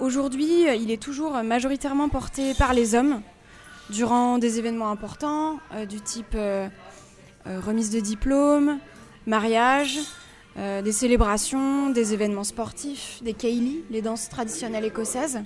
[0.00, 3.20] Aujourd'hui, il est toujours majoritairement porté par les hommes
[3.90, 6.68] durant des événements importants euh, du type euh,
[7.48, 8.78] euh, remise de diplôme,
[9.26, 9.98] mariage,
[10.56, 15.40] des célébrations, des événements sportifs, des keili, les danses traditionnelles écossaises.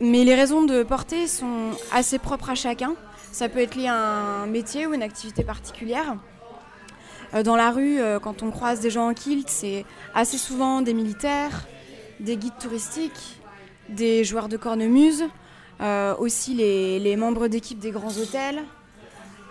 [0.00, 2.94] Mais les raisons de porter sont assez propres à chacun.
[3.30, 6.16] Ça peut être lié à un métier ou une activité particulière.
[7.44, 11.66] Dans la rue, quand on croise des gens en kilt, c'est assez souvent des militaires,
[12.20, 13.40] des guides touristiques,
[13.88, 15.24] des joueurs de cornemuse,
[15.80, 18.62] euh, aussi les, membres d'équipe des grands hôtels.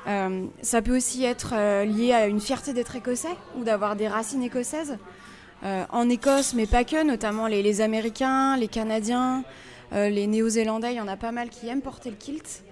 [0.07, 4.07] Euh, ça peut aussi être euh, lié à une fierté d'être écossais ou d'avoir des
[4.07, 4.97] racines écossaises.
[5.63, 9.43] en Écosse, mais pas que, notamment les, Américains, les Canadiens,
[9.91, 12.63] les Néo-Zélandais, il y en a pas mal qui aiment porter le kilt.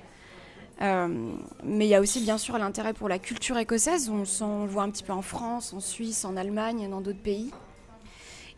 [0.79, 4.10] mais il y a aussi bien sûr l'intérêt pour la culture écossaise.
[4.10, 7.01] On, on, le voit un petit peu en France, en Suisse, en Allemagne et dans
[7.01, 7.51] d'autres pays.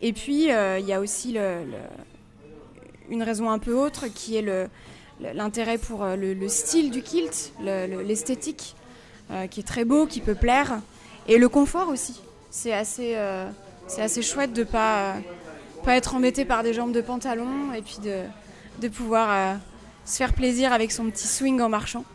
[0.01, 1.38] Et puis, euh, il y a aussi
[3.10, 4.69] une raison un peu autre qui est
[5.19, 8.75] l'intérêt pour euh, le, style du kilt, l'esthétique,
[9.31, 10.81] euh, qui est très beau, qui peut plaire,
[11.27, 12.21] et le confort aussi.
[12.51, 13.15] C'est assez,
[13.97, 15.15] assez chouette de ne pas,
[15.83, 18.23] pas être embêté par des jambes de pantalon et puis de,
[18.81, 19.57] de pouvoir
[20.05, 22.05] se faire plaisir avec son petit swing en marchant.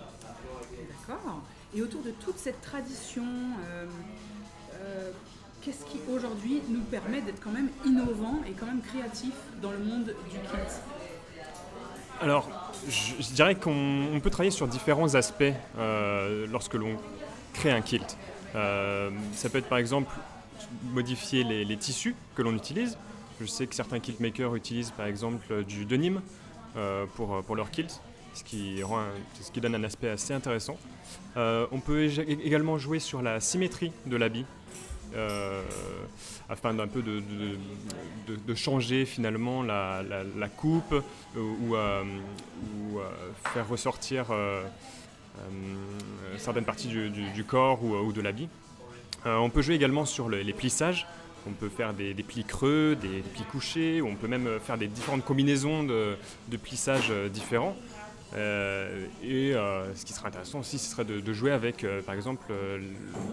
[1.06, 1.42] D'accord.
[1.76, 3.24] Et autour de toute cette tradition,
[5.62, 9.78] qu'est-ce qui aujourd'hui nous permet d'être quand même innovant et quand même créatif dans le
[9.78, 10.82] monde du kilt
[12.20, 12.48] Alors,
[12.88, 15.44] je, dirais qu'on peut travailler sur différents aspects
[15.78, 16.96] euh, lorsque l'on
[17.52, 18.18] crée un kilt.
[18.54, 20.12] Euh, ça peut être par exemple
[20.92, 22.98] modifier les, tissus que l'on utilise.
[23.40, 26.22] Je sais que certains kilt makers utilisent par exemple du denim
[26.76, 28.00] euh, pour, pour leur kilt.
[28.34, 28.80] ce qui
[29.60, 30.76] donne un aspect assez intéressant.
[31.36, 34.44] on peut également jouer sur la symétrie de l'habit.
[36.48, 37.22] Afin d'un peu de,
[38.28, 40.94] de, changer finalement la, coupe
[41.36, 43.00] ou, ou
[43.52, 44.26] faire ressortir
[46.38, 48.48] certaines parties du, corps ou, de l'habit.
[49.24, 51.06] on peut jouer également sur les plissages.
[51.46, 54.86] On peut faire des, plis creux, des, plis couchés, ou on peut même faire des
[54.86, 56.16] différentes combinaisons de,
[56.62, 57.76] plissage euh, différents.
[58.34, 62.52] Euh, et euh, ce qui serait intéressant aussi, ce serait de, jouer avec, par exemple,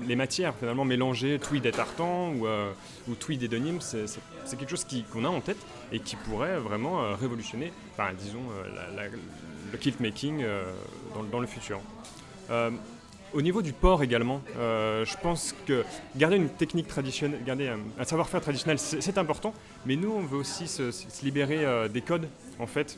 [0.06, 3.80] les matières, finalement mélanger tweed et tartan ou, tweed et denim.
[3.80, 4.08] C'est
[4.58, 5.60] quelque chose qu'on a en tête
[5.92, 7.72] et qui pourrait vraiment révolutionner,
[8.18, 8.44] disons,
[9.72, 10.44] le kilt making
[11.32, 11.82] dans, le futur.
[13.32, 15.84] Au niveau du port également, euh, je pense que
[16.16, 19.54] garder une technique traditionnelle, garder un, savoir-faire traditionnel, c'est important,
[19.86, 20.92] mais nous, on veut aussi se,
[21.24, 22.98] libérer euh, des codes, en fait.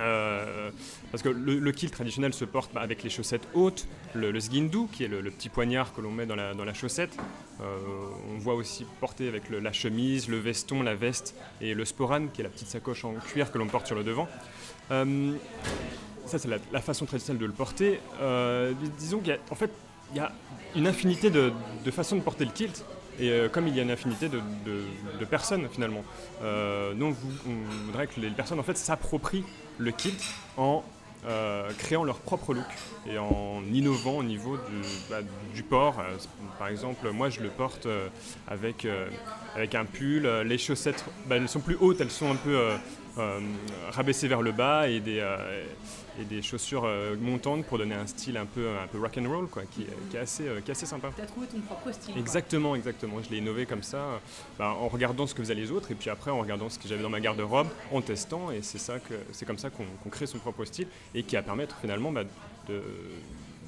[0.00, 0.70] Euh,
[1.10, 4.86] parce que le, kill traditionnel se porte bah, avec les chaussettes hautes, le, le sgindu,
[4.92, 7.16] qui est le, petit poignard que l'on met dans la, dans la chaussette.
[7.60, 12.40] on voit aussi porter avec la chemise, le veston, la veste et le sporan, qui
[12.40, 14.28] est la petite sacoche en cuir que l'on porte sur le devant
[16.26, 18.00] ça c'est la, façon traditionnelle de le porter.
[18.20, 19.70] Euh, disons qu'en fait,
[20.12, 20.32] il y a
[20.74, 21.52] une infinité de,
[21.90, 22.84] façons de porter le kilt.
[23.18, 26.04] Et euh, comme il y a une infinité de, personnes finalement,
[26.42, 27.06] euh, nous
[27.46, 29.44] on, voudrait que les personnes en fait s'approprient
[29.78, 30.22] le kilt
[30.56, 30.84] en
[31.78, 32.66] créant leur propre look
[33.08, 35.20] et en innovant au niveau du, bah,
[35.70, 36.02] port.
[36.58, 37.88] par exemple, moi je le porte
[38.46, 38.86] avec,
[39.54, 40.28] avec un pull.
[40.44, 42.60] Les chaussettes, bah, elles sont plus hautes, elles sont un peu
[43.90, 45.24] rabaissées vers le bas et des,
[46.20, 49.28] et des chaussures euh, montantes pour donner un style un peu, un peu rock and
[49.28, 51.10] roll, quoi, qui, est assez, euh, qui est assez sympa.
[51.14, 52.16] Tu as trouvé ton propre style.
[52.16, 53.22] Exactement, exactement.
[53.22, 54.20] Je l'ai innové comme ça,
[54.58, 56.88] bah, en regardant ce que faisaient les autres, et puis après en regardant ce que
[56.88, 60.26] j'avais dans ma garde-robe, en testant, et c'est ça que c'est comme ça qu'on crée
[60.26, 62.24] son propre style et qui va permettre finalement bah,
[62.68, 62.82] de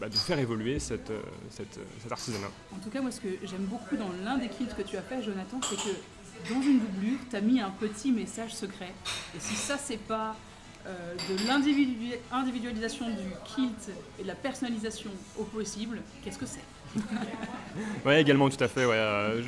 [0.00, 2.50] bah, de faire évoluer cette, euh, cette, cet artisanat.
[2.74, 5.02] En tout cas, moi, ce que j'aime beaucoup dans l'un des kits que tu as
[5.02, 8.92] fait, Jonathan, c'est que dans une doublure, tu as mis un petit message secret.
[9.34, 10.36] Et si ça, c'est pas
[10.86, 16.60] euh, de l'individualisation du kilt et de la personnalisation au possible, qu'est-ce que c'est
[18.06, 18.86] Oui, également, tout à fait.
[18.86, 18.94] Ouais.
[18.94, 19.42] Euh,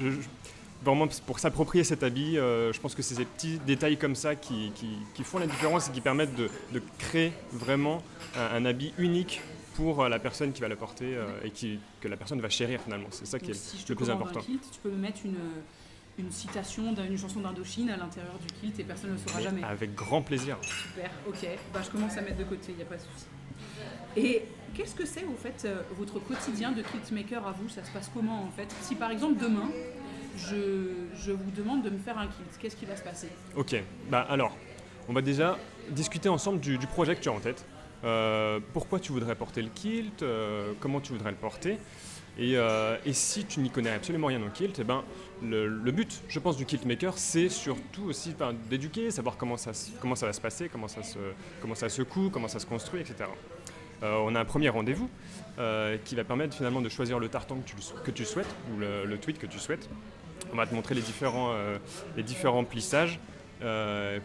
[0.83, 4.35] vraiment, pour s'approprier cet habit, euh, je pense que c'est ces petits détails comme ça
[4.35, 4.73] qui,
[5.15, 8.03] qui, font la différence et qui permettent de, de créer vraiment
[8.37, 9.41] un, habit unique
[9.75, 13.09] pour la personne qui va le porter et qui, que la personne va chérir finalement.
[13.11, 14.41] C'est ça qui est le plus important.
[14.41, 15.37] tu peux me mettre une
[16.19, 19.63] une citation d'une chanson d'Indochine à l'intérieur du kilt et personne ne le saura jamais.
[19.63, 20.57] Avec grand plaisir.
[20.63, 21.49] Super, ok.
[21.73, 23.27] Bah, je commence à mettre de côté, il n'y a pas de souci.
[24.17, 24.43] Et
[24.75, 27.69] qu'est-ce que c'est, au fait, euh, votre quotidien de kiltmaker à vous?
[27.69, 28.69] Ça se passe comment, en fait?
[28.83, 29.71] Si, par exemple, demain,
[30.37, 33.29] je, je, vous demande de me faire un kilt, qu'est-ce qui va se passer?
[33.57, 33.77] Ok,
[34.11, 34.57] bah alors,
[35.09, 35.57] on va déjà
[35.91, 37.65] discuter ensemble du, projet que tu as en tête.
[38.05, 40.23] Euh, pourquoi tu voudrais porter le kilt?
[40.23, 41.79] Euh, Comment tu voudrais le porter?
[42.41, 45.03] Euh, et, si tu n'y connais absolument rien en kilt, eh ben,
[45.43, 48.35] le, but, je pense, du kilt maker, c'est surtout aussi
[48.71, 51.19] d'éduquer, savoir comment ça, comment ça va se passer, comment ça se,
[51.61, 53.29] comment ça se coud, comment ça se construit, etc.
[54.05, 55.11] Euh, on a un premier rendez-vous
[55.59, 57.75] euh, qui va permettre finalement de choisir le tartan que tu,
[58.05, 59.91] que tu souhaites ou le, tweet que tu souhaites.
[60.53, 61.53] On va te montrer les différents,
[62.17, 63.19] les différents plissages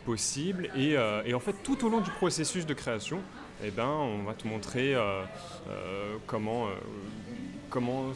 [0.05, 0.95] possibles et,
[1.25, 3.19] et, en fait tout au long du processus de création,
[3.63, 4.95] eh ben, on va te montrer
[6.27, 6.69] comment
[7.73, 8.11] comment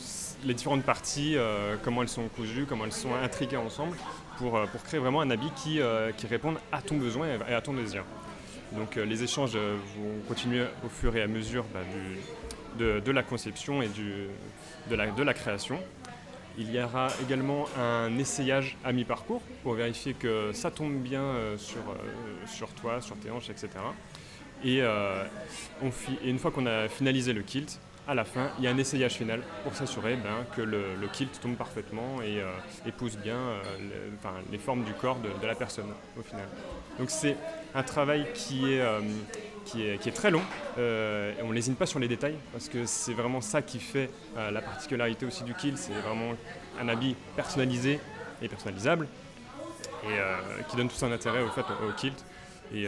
[0.46, 3.98] les différentes parties, euh, comment elles sont cousues, comment elles sont intriguées ensemble
[4.38, 7.54] pour, euh, pour créer vraiment un habit qui, euh, qui réponde à ton besoin et
[7.56, 8.04] à ton désir.
[8.74, 11.80] Donc les échanges vont continuer au fur et à mesure bah,
[12.78, 14.28] de, la conception et du,
[14.90, 15.80] de, la, de la création.
[16.60, 21.80] Il y aura également un essayage à mi-parcours pour vérifier que ça tombe bien sur,
[22.46, 23.70] sur toi, sur tes hanches, etc.
[24.66, 28.72] Et, et une fois qu'on a finalisé le kilt, à la fin, il y a
[28.72, 32.48] un essayage final pour s'assurer ben, que le, kilt tombe parfaitement et euh,
[32.86, 33.62] épouse bien euh,
[34.50, 36.46] les formes du corps de, la personne au final.
[36.98, 37.36] Donc c'est
[37.76, 39.02] un travail qui est, euh,
[39.66, 40.42] qui est, très long
[40.78, 44.62] et on lésine pas sur les détails parce que c'est vraiment ça qui fait la
[44.62, 46.34] particularité aussi du kilt, c'est vraiment
[46.80, 48.00] un habit personnalisé
[48.42, 49.08] et personnalisable
[50.06, 52.24] et qui donne tout son intérêt au, fait, au kilt.
[52.74, 52.88] Et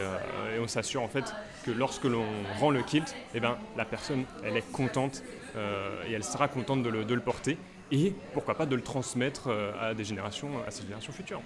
[0.62, 2.26] on s'assure en fait que lorsque l'on
[2.60, 5.24] rend le kilt, eh ben, la personne elle est contente
[5.56, 7.58] euh, et elle sera contente de le, porter
[7.91, 11.41] et pourquoi pas de le transmettre euh, à des générations, à ces générations futures.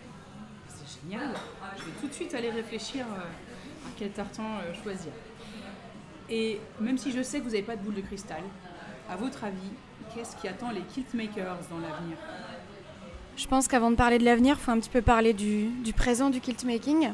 [0.68, 1.30] C'est génial.
[1.78, 5.12] Je vais tout de suite aller réfléchir euh, à quel tartan choisir.
[6.30, 8.42] Et même si je sais que vous n'avez pas de boule de cristal,
[9.10, 9.72] à votre avis,
[10.14, 12.18] qu'est-ce qui attend les kilt makers dans l'avenir?
[13.36, 15.92] Je pense qu'avant de parler de l'avenir, il faut un petit peu parler du, du
[15.92, 17.12] présent du kilt making.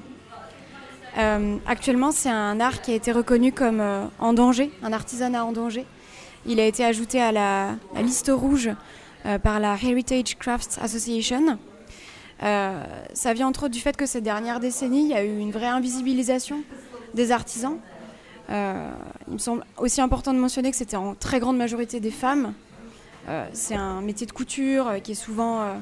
[1.17, 5.43] Euh, actuellement, c'est un art qui a été reconnu comme euh, en danger, un artisanat
[5.43, 5.86] en danger.
[6.45, 8.69] Il a été ajouté à la, liste rouge
[9.26, 11.58] euh, par la Heritage Crafts Association.
[12.41, 15.52] Ça vient entre autres du fait que ces dernières décennies, il y a eu une
[15.52, 16.63] vraie invisibilisation
[17.13, 17.78] des artisans.
[18.50, 22.54] Il me semble aussi important de mentionner que c'était en très grande majorité des femmes.
[23.52, 25.82] C'est un métier de couture qui est souvent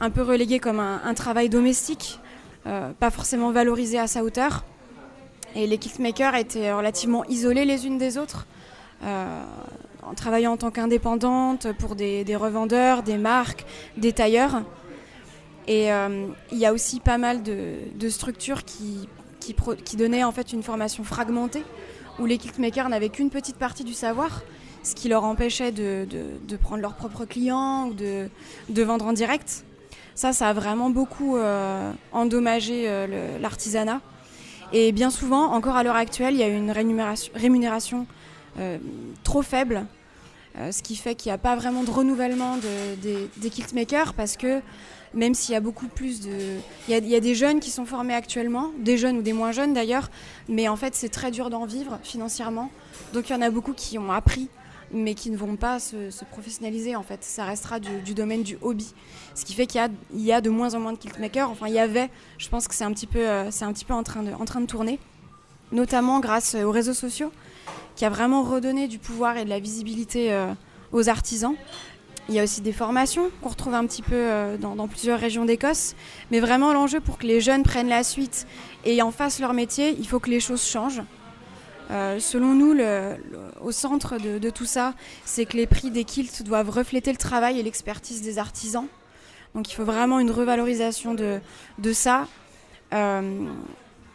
[0.00, 2.18] un peu relégué comme un, travail domestique,
[2.64, 4.64] pas forcément valorisé à sa hauteur.
[5.54, 8.46] Et les kiltmakers étaient relativement isolées les unes des autres,
[9.04, 9.44] euh,
[10.02, 14.62] en travaillant en tant qu'indépendantes pour des, revendeurs, des marques, des tailleurs.
[15.68, 19.08] Et euh, il y a aussi pas mal de, structures qui,
[19.40, 21.64] qui, qui donnaient en fait une formation fragmentée,
[22.18, 24.42] où les kiltmakers n'avaient qu'une petite partie du savoir,
[24.82, 26.06] ce qui leur empêchait de,
[26.62, 29.64] prendre leurs propres clients ou de vendre en direct.
[30.22, 34.00] Ça, ça a vraiment beaucoup euh, endommagé euh, l'artisanat.
[34.72, 38.06] Et bien souvent, encore à l'heure actuelle, il y a une rémunération,
[38.60, 38.78] euh,
[39.24, 39.84] trop faible,
[40.70, 44.60] ce qui fait qu'il n'y a pas vraiment de renouvellement de- des, kiltmakers parce que
[45.12, 46.58] même s'il y a beaucoup plus de...
[46.86, 49.74] Il y a des jeunes qui sont formés actuellement, des jeunes ou des moins jeunes
[49.74, 50.08] d'ailleurs,
[50.48, 52.70] mais en fait c'est très dur d'en vivre financièrement.
[53.12, 54.48] Donc il y en a beaucoup qui ont appris,
[54.92, 57.22] mais qui ne vont pas se, se professionnaliser en fait.
[57.24, 58.94] Ça restera du, domaine du hobby.
[59.34, 59.80] Ce qui fait qu'il
[60.14, 61.50] y a, de moins en moins de kiltmakers.
[61.50, 63.94] Enfin il y avait, je pense que c'est un petit peu, euh, un petit peu
[63.94, 64.98] en, train de, en train de tourner,
[65.72, 67.32] notamment grâce aux réseaux sociaux,
[67.96, 70.52] qui a vraiment redonné du pouvoir et de la visibilité euh,
[70.92, 71.54] aux artisans.
[72.28, 75.18] Il y a aussi des formations qu'on retrouve un petit peu euh, dans, dans plusieurs
[75.18, 75.96] régions d'Écosse.
[76.30, 78.46] Mais vraiment, l'enjeu pour que les jeunes prennent la suite
[78.84, 81.02] et en fassent leur métier, il faut que les choses changent.
[81.90, 82.74] Euh, selon nous,
[83.60, 87.58] au centre de, tout ça, c'est que les prix des kilts doivent refléter le travail
[87.58, 88.86] et l'expertise des artisans.
[89.54, 91.40] Donc il faut vraiment une revalorisation de,
[91.78, 92.26] de ça.
[92.92, 93.46] Euh,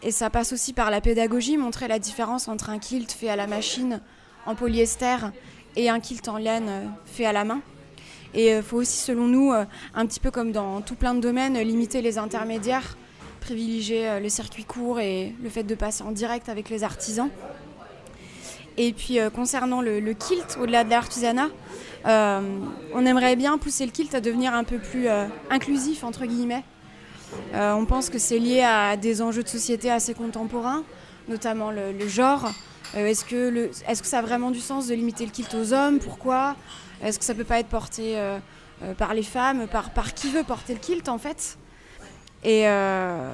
[0.03, 3.35] et ça passe aussi par la pédagogie, montrer la différence entre un kilt fait à
[3.35, 4.01] la machine
[4.45, 5.17] en polyester
[5.75, 7.61] et un kilt en laine euh, fait à la main.
[8.33, 11.19] Et il faut aussi, selon nous, euh, un petit peu comme dans tout plein de
[11.19, 12.97] domaines, limiter les intermédiaires,
[13.47, 17.29] privilégier euh, le circuit court et le fait de passer en direct avec les artisans.
[18.75, 21.47] Et puis euh, concernant le, le kilt, au-delà de l'artisanat,
[22.05, 22.41] euh,
[22.93, 25.07] on aimerait bien pousser le kilt à devenir un peu plus
[25.49, 26.63] inclusif, entre guillemets.
[27.53, 30.83] On pense que c'est lié à des enjeux de société assez contemporains,
[31.27, 32.49] notamment le, genre.
[32.95, 35.99] Est-ce, que est-ce que ça a vraiment du sens de limiter le kilt aux hommes?
[35.99, 36.55] Pourquoi?
[37.03, 38.15] Est-ce que ça peut pas être porté
[38.97, 41.57] par les femmes, par, par qui veut porter le kilt en fait?
[42.47, 43.29] Et, euh,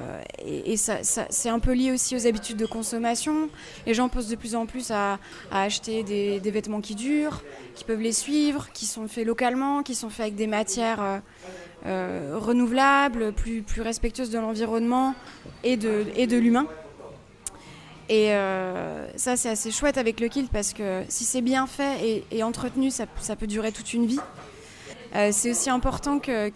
[0.76, 0.98] ça,
[1.30, 3.48] c'est un peu lié aussi aux habitudes de consommation.
[3.86, 5.20] Les gens posent de plus en plus à,
[5.52, 7.44] acheter des, vêtements qui durent,
[7.76, 11.18] qui peuvent les suivre, qui sont faits localement, qui sont faits avec des matières euh,
[11.86, 15.14] euh, renouvelables, plus, respectueuses de l'environnement
[15.62, 16.66] et de, l'humain.
[18.08, 18.30] Et
[19.14, 22.42] ça, c'est assez chouette avec le kilt parce que si c'est bien fait et, et
[22.42, 24.20] entretenu, ça peut durer toute une vie.
[25.14, 26.50] Euh, c'est aussi important que,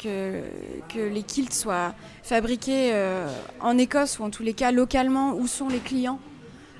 [0.97, 3.29] les kilts soient fabriqués euh,
[3.61, 6.19] en Écosse ou en tous les cas localement où sont les clients.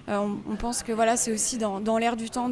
[0.09, 2.51] Euh, on, pense que voilà, c'est aussi dans, dans l'air du temps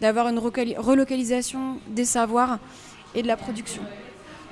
[0.00, 2.58] d'avoir une relocalisation des savoirs
[3.14, 3.82] et de la production.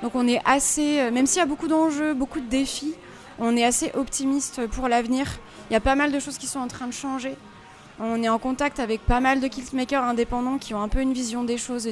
[0.02, 2.94] Donc on est assez, même s'il y a beaucoup d'enjeux, beaucoup de défis,
[3.40, 5.26] on est assez optimiste pour l'avenir.
[5.68, 7.34] Il y a pas mal de choses qui sont en train de changer.
[8.00, 11.12] On est en contact avec pas mal de kiltmakers indépendants qui ont un peu une
[11.12, 11.88] vision des choses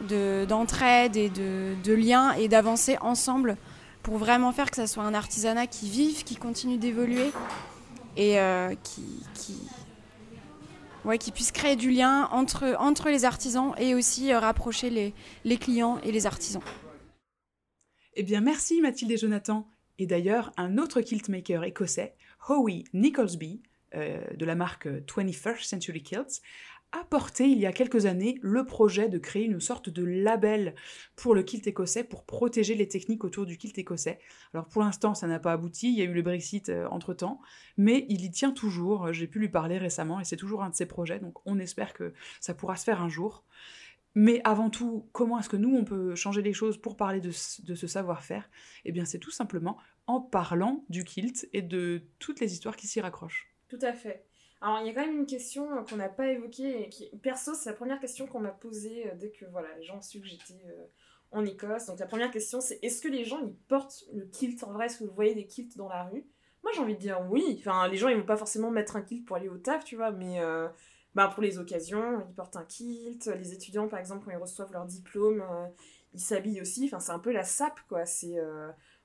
[0.00, 3.56] d'entraide et de, de liens et d'avancer ensemble
[4.02, 7.32] pour vraiment faire que ça soit un artisanat qui vive, qui continue d'évoluer
[8.16, 9.02] et euh, qui,
[9.34, 9.56] qui,
[11.04, 15.14] ouais, qui puisse créer du lien entre, entre les artisans et aussi euh, rapprocher les,
[15.44, 16.62] les clients et les artisans.
[18.14, 19.66] Eh bien, merci Mathilde et Jonathan.
[19.98, 22.14] Et d'ailleurs, un autre kiltmaker écossais,
[22.48, 23.62] Howie Nicholsby,
[23.94, 26.42] euh, de la marque 21st Century Kilts,
[27.40, 30.74] il y a quelques années le projet de créer une sorte de label
[31.16, 34.18] pour le kilt écossais pour protéger les techniques autour du kilt écossais.
[34.54, 37.40] Alors pour l'instant, ça n'a pas abouti, il y a eu le Brexit euh, entre-temps,
[37.76, 40.74] mais il y tient toujours, j'ai pu lui parler récemment et c'est toujours un de
[40.74, 43.44] ses projets, donc on espère que ça pourra se faire un jour.
[44.14, 47.30] Mais avant tout, comment est-ce que nous, on peut changer les choses pour parler de
[47.30, 48.48] ce savoir-faire?
[48.86, 52.86] Eh bien, c'est tout simplement en parlant du kilt et de toutes les histoires qui
[52.86, 53.52] s'y raccrochent.
[53.68, 54.24] Tout à fait.
[54.60, 57.10] Alors, il y a quand même une question euh, qu'on n'a pas évoquée et qui,
[57.22, 60.02] perso, c'est la première question qu'on m'a posée euh, dès que voilà, les gens ont
[60.02, 60.86] su que j'étais euh,
[61.30, 61.86] en Écosse.
[61.86, 64.86] Donc, la première question, c'est est-ce que les gens ils portent le kilt en vrai?
[64.86, 66.24] Est-ce que vous voyez des kilts dans la rue?
[66.62, 67.56] Moi, j'ai envie de dire oui.
[67.60, 69.94] Enfin, les gens ils vont pas forcément mettre un kilt pour aller au taf, tu
[69.94, 70.68] vois, mais euh,
[71.14, 73.26] bah, pour les occasions, ils portent un kilt.
[73.26, 75.44] Les étudiants, par exemple, quand ils reçoivent leur diplôme,
[76.14, 76.86] ils s'habillent aussi.
[76.86, 78.06] Enfin, c'est un peu la sape, quoi.
[78.06, 78.36] C'est.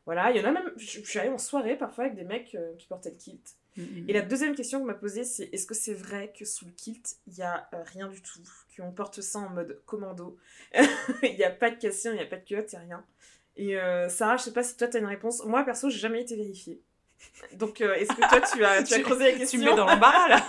[0.05, 0.71] voilà, il y en a même.
[0.77, 3.57] Je suis allée en soirée parfois avec des mecs qui portaient le kilt.
[3.77, 4.05] Mhm.
[4.09, 6.71] Et la deuxième question qu'on m'a posée, c'est est-ce que c'est vrai que sous le
[6.71, 8.39] kilt, il n'y a euh, rien du tout
[8.75, 10.37] Qu'on porte ça en mode commando?
[11.23, 12.85] Il n'y a pas de question, il n'y a pas de culotte, il n'y a
[12.85, 13.05] rien.
[13.57, 15.43] Et euh, Sarah, je sais pas si toi tu as une réponse.
[15.45, 16.81] Moi, perso, j'ai jamais été vérifiée.
[17.53, 19.59] Donc, euh, est-ce que toi, tu as, tu as Tu- creusé la Tu question?
[19.59, 20.45] me mets dans l'embarras là.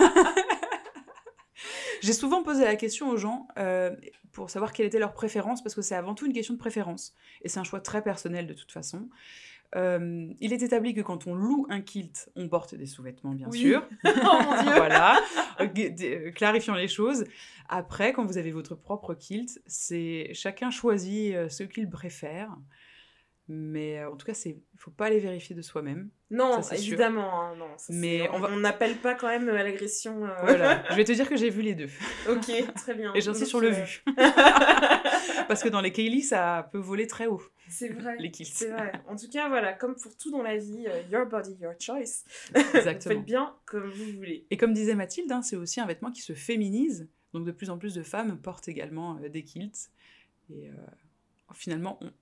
[2.00, 3.94] J'ai souvent posé la question aux gens euh,
[4.32, 7.14] pour savoir quelle était leur préférence, parce que c'est avant tout une question de préférence.
[7.42, 9.08] Et c'est un choix très personnel de toute façon.
[9.74, 13.48] Euh, il est établi que quand on loue un kilt, on porte des sous-vêtements, bien
[13.50, 13.58] Oui.
[13.58, 13.86] sûr.
[14.04, 15.18] Oh mon dieu voilà,
[15.60, 17.24] euh, clarifiant les choses.
[17.68, 22.54] Après, quand vous avez votre propre kilt, c'est chacun choisit euh, ce qu'il préfère.
[23.54, 26.08] Mais euh, en tout cas, c'est il faut pas aller vérifier de soi-même.
[26.30, 27.66] Non, Ça, évidemment, hein, non.
[27.76, 30.24] ça, Mais on va- n'appelle pas quand même à l'agression.
[30.24, 31.90] euh, Voilà, je vais te dire que j'ai vu les deux.
[32.30, 33.12] ok, très bien.
[33.14, 34.02] Et j'insiste sur le euh, vu.
[35.48, 38.16] Parce que dans les Kaylee, ça peut voler très haut, C'est vrai.
[38.18, 38.54] les kilts.
[38.54, 38.92] C'est vrai.
[39.08, 42.24] En tout cas, voilà, comme pour tout dans la vie, euh, your body, your choice.
[42.54, 43.14] Exactement.
[43.16, 44.46] Faites bien comme vous voulez.
[44.50, 47.08] Et comme disait Mathilde, hein, c'est aussi un vêtement qui se féminise.
[47.34, 49.90] Donc de plus en plus de femmes portent également euh, des kilts.
[50.50, 50.72] Et euh,
[51.52, 52.12] finalement, on-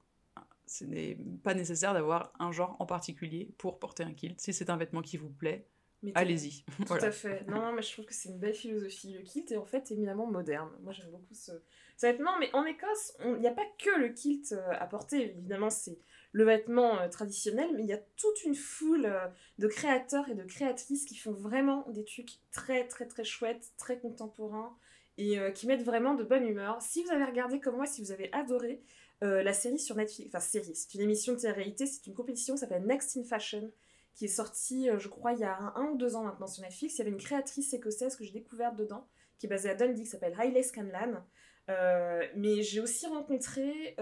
[0.71, 4.41] ce n'est pas nécessaire d'avoir un genre en particulier pour porter un kilt.
[4.41, 5.66] Si c'est un vêtement qui vous plaît,
[6.14, 6.62] allez-y.
[6.77, 7.07] Tout Voilà.
[7.09, 7.45] à fait.
[7.49, 9.12] Non, mais je trouve que c'est une belle philosophie.
[9.12, 10.71] Le kilt est en fait éminemment moderne.
[10.83, 11.51] Moi, j'aime beaucoup ce,
[11.97, 12.39] ce vêtement.
[12.39, 15.31] Mais en Écosse, il n'y a pas que le kilt euh, à porter.
[15.37, 15.99] Évidemment, c'est
[16.31, 19.27] le vêtement euh, traditionnel, mais il y a toute une foule euh,
[19.59, 23.99] de créateurs et de créatrices qui font vraiment des trucs très, très, très chouettes, très
[23.99, 24.77] contemporains
[25.18, 26.81] et qui mettent vraiment de bonne humeur.
[26.81, 28.81] Si vous avez regardé comme moi, si vous avez adoré
[29.23, 32.55] euh, la série sur Netflix, enfin série, c'est une émission de télé-réalité, c'est une compétition
[32.55, 33.71] qui s'appelle Next in Fashion
[34.14, 36.62] qui est sortie, euh, je crois, il y a un, ou deux ans maintenant sur
[36.62, 36.97] Netflix.
[36.97, 39.07] Il y avait une créatrice écossaise que j'ai découverte dedans,
[39.39, 41.25] qui est basée à Dundee, qui s'appelle Riley Scanlan.
[41.68, 43.97] Euh, mais j'ai aussi rencontré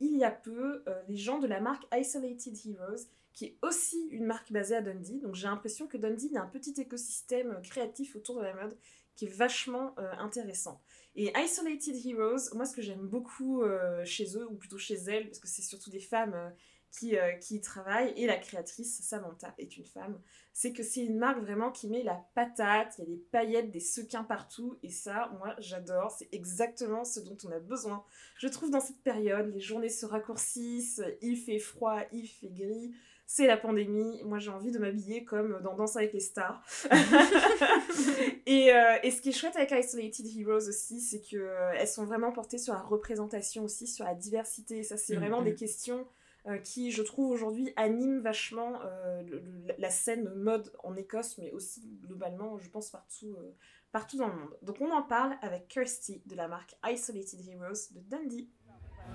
[0.00, 4.26] il y a peu les gens de la marque Isolated Heroes, qui est aussi une
[4.26, 5.20] marque basée à Dundee.
[5.20, 8.54] Donc j'ai l'impression que Dundee, il y a un petit écosystème créatif autour de la
[8.54, 8.76] mode
[9.14, 10.82] qui est vachement intéressant.
[11.18, 15.26] Et Isolated Heroes, moi ce que j'aime beaucoup euh, chez eux, ou plutôt chez elles,
[15.26, 16.50] parce que c'est surtout des femmes euh,
[16.90, 20.20] qui, euh, qui travaillent, et la créatrice, Samantha, est une femme,
[20.52, 23.70] c'est que c'est une marque vraiment qui met la patate, il y a des paillettes,
[23.70, 28.04] des sequins partout, et ça, moi, j'adore, c'est exactement ce dont on a besoin.
[28.36, 32.94] Je trouve dans cette période, les journées se raccourcissent, il fait froid, il fait gris,
[33.26, 36.62] c'est la pandémie, moi j'ai envie de m'habiller comme dans Danse avec les stars.
[38.46, 42.32] et, euh, et ce qui est chouette avec Isolated Heroes aussi, c'est qu'elles sont vraiment
[42.32, 45.20] portées sur la représentation aussi, sur la diversité, et ça c'est Mhm.
[45.20, 46.06] vraiment des questions
[46.48, 51.38] euh, qui, je trouve, aujourd'hui animent vachement euh, le- le- la scène mode en Écosse,
[51.38, 53.50] mais aussi globalement, je pense, partout, euh,
[53.90, 54.56] partout dans le monde.
[54.62, 58.48] Donc on en parle avec Kirsty de la marque Isolated Heroes de Dundee.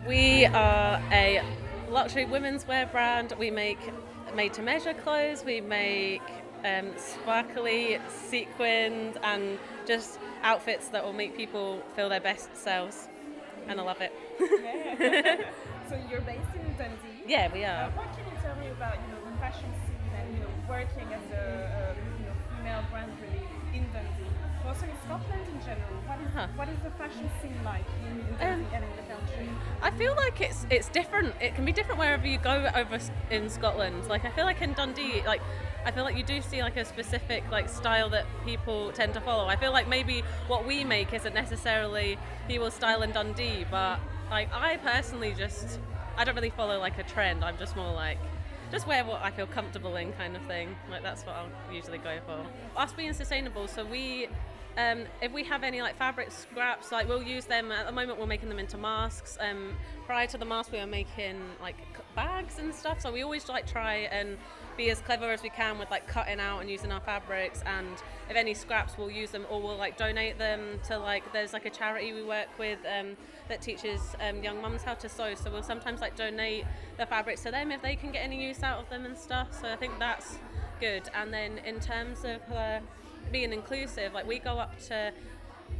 [0.07, 1.43] We are a
[1.89, 3.33] luxury women's wear brand.
[3.37, 3.79] We make
[4.35, 5.43] made to measure clothes.
[5.45, 6.21] We make
[6.65, 13.07] um, sparkly, sequined, and just outfits that will make people feel their best selves.
[13.67, 14.11] And I love it.
[15.89, 17.19] So you're based in Dundee.
[17.27, 17.89] Yeah, we Uh, are.
[17.91, 21.03] what can you tell me about you know the fashion scene and you know working
[21.11, 21.83] as a, a
[22.15, 23.43] you know female brand really
[23.75, 24.30] in Dundee?
[24.71, 25.95] Also in Scotland in general.
[26.07, 26.47] What is Huh.
[26.55, 29.49] what is the fashion scene like in, Um, and in the country?
[29.81, 31.35] I feel like it's it's different.
[31.41, 32.97] It can be different wherever you go over
[33.29, 34.07] in Scotland.
[34.07, 35.41] Like I feel like in Dundee, like
[35.85, 39.19] I feel like you do see like a specific like style that people tend to
[39.19, 39.45] follow.
[39.45, 42.17] I feel like maybe what we make isn't necessarily
[42.47, 43.99] people's style in Dundee, but
[44.29, 45.81] like I personally just
[46.15, 47.43] I don't really follow like a trend.
[47.43, 48.19] I'm just more like
[48.71, 50.77] just wear what I feel comfortable in kind of thing.
[50.89, 52.39] Like that's what I'll usually go for.
[52.81, 54.29] Us being sustainable, so we
[54.77, 57.71] um, if we have any like fabric scraps, like we'll use them.
[57.71, 59.37] At the moment, we're making them into masks.
[59.39, 59.73] Um,
[60.05, 61.75] prior to the mask, we were making like
[62.15, 63.01] bags and stuff.
[63.01, 64.37] So we always like try and
[64.77, 67.61] be as clever as we can with like cutting out and using our fabrics.
[67.65, 67.95] And
[68.29, 71.65] if any scraps, we'll use them or we'll like donate them to like there's like
[71.65, 73.17] a charity we work with um,
[73.49, 75.35] that teaches um, young mums how to sew.
[75.35, 76.65] So we'll sometimes like donate
[76.97, 79.59] the fabrics to them if they can get any use out of them and stuff.
[79.59, 80.37] So I think that's
[80.79, 81.09] good.
[81.13, 82.79] And then in terms of uh,
[83.31, 85.11] being inclusive, like we go up to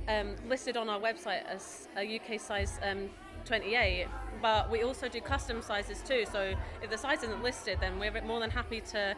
[0.07, 3.09] um, listed on our website as a UK size um,
[3.45, 4.07] 28,
[4.41, 6.25] but we also do custom sizes too.
[6.31, 9.15] So if the size isn't listed, then we're more than happy to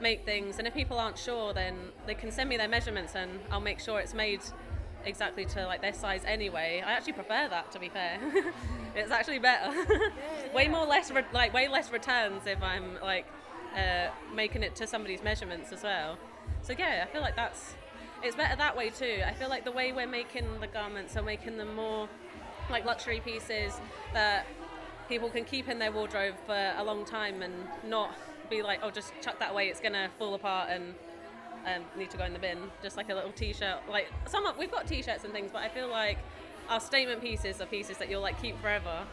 [0.00, 0.58] make things.
[0.58, 1.74] And if people aren't sure, then
[2.06, 4.40] they can send me their measurements, and I'll make sure it's made
[5.04, 6.82] exactly to like their size anyway.
[6.84, 8.18] I actually prefer that to be fair.
[8.94, 9.72] it's actually better.
[10.54, 13.26] way more less re- like way less returns if I'm like
[13.76, 16.18] uh, making it to somebody's measurements as well.
[16.62, 17.74] So yeah, I feel like that's
[18.22, 19.22] it's better that way too.
[19.26, 22.08] I feel like the way we're making the garments are making them more
[22.70, 23.72] like luxury pieces
[24.12, 24.46] that
[25.08, 27.54] people can keep in their wardrobe for a long time and
[27.86, 28.10] not
[28.50, 30.94] be like, oh, just chuck that away, it's gonna fall apart and
[31.66, 32.58] um, need to go in the bin.
[32.82, 33.78] Just like a little t-shirt.
[33.88, 36.18] Like some of we've got t-shirts and things, but I feel like
[36.68, 39.04] our statement pieces are pieces that you'll like keep forever.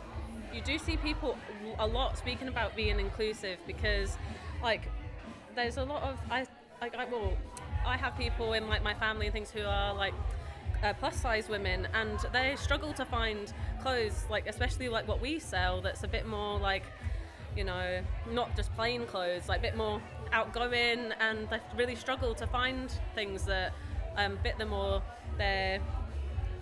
[0.53, 1.37] You do see people
[1.79, 4.17] a lot speaking about being inclusive because,
[4.61, 4.87] like,
[5.55, 6.45] there's a lot of I
[6.81, 7.33] like I well,
[7.85, 10.13] I have people in like my family and things who are like
[10.83, 15.39] uh, plus size women and they struggle to find clothes like especially like what we
[15.39, 16.83] sell that's a bit more like
[17.55, 18.01] you know
[18.31, 20.01] not just plain clothes like a bit more
[20.33, 23.73] outgoing and they really struggle to find things that
[24.17, 25.01] um, fit them or
[25.37, 25.79] their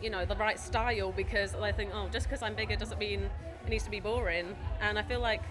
[0.02, 3.30] you know the right style because they think oh just because i'm bigger doesn't mean
[3.64, 4.56] it needs to be boring.
[4.82, 5.44] And i feel like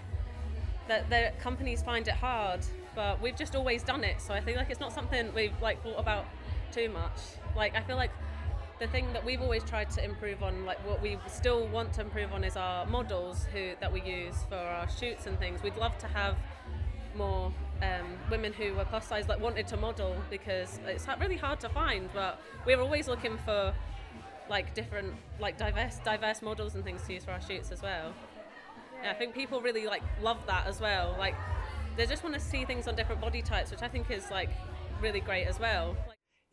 [0.91, 2.59] that the companies find it hard
[2.93, 4.19] but we've just always done it.
[4.19, 6.25] So i feel like it's not something we've like thought about
[6.73, 7.17] too much.
[7.55, 8.11] Like i feel like
[8.79, 12.01] the thing that we've always tried to improve on like what we still want to
[12.01, 15.63] improve on is our models who that we use for our shoots and things.
[15.63, 16.35] We'd love to have
[17.15, 21.59] more um, women who were plus size like wanted to model because it's really hard
[21.61, 23.73] to find but we're always looking for
[24.49, 28.13] like different like diverse diverse models and things to use for our shoots as well
[29.03, 31.35] yeah, I think people really like love that as well like
[31.97, 34.49] they just want to see things on different body types which I think is like
[35.01, 35.95] really great as well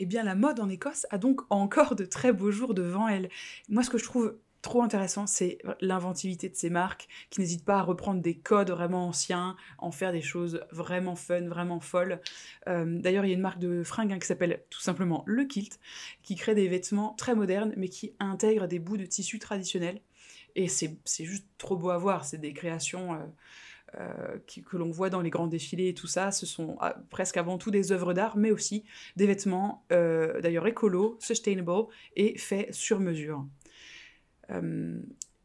[0.01, 3.28] Eh bien, la mode en Écosse a donc encore de très beaux jours devant elle.
[3.68, 7.78] Moi, ce que je trouve trop intéressant, c'est l'inventivité de ces marques qui n'hésitent pas
[7.78, 12.20] à reprendre des codes vraiment anciens, en faire des choses vraiment fun, vraiment folles.
[12.68, 15.44] Euh, D'ailleurs, il y a une marque de fringues hein, qui s'appelle tout simplement Le
[15.44, 15.80] Kilt,
[16.22, 20.01] qui crée des vêtements très modernes, mais qui intègrent des bouts de tissu traditionnels.
[20.55, 23.14] Et c'est juste trop beau à voir, c'est des créations...
[23.14, 23.18] Euh,
[23.99, 24.36] euh,
[24.66, 27.57] que l'on voit dans les grands défilés et tout ça, ce sont ah, presque avant
[27.57, 28.84] tout des œuvres d'art, mais aussi
[29.16, 33.46] des vêtements, euh, d'ailleurs écolo, sustainable et faits sur mesure.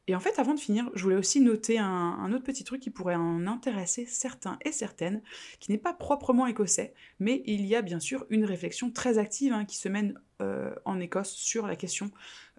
[0.07, 2.89] Et en fait, avant de finir, je voulais aussi noter un, autre petit truc qui
[2.89, 5.21] pourrait en intéresser certains et certaines,
[5.61, 9.53] qui n'est pas proprement écossais, mais il y a bien sûr une réflexion très active
[9.53, 10.19] hein, qui se mène
[10.85, 12.11] en Écosse sur la question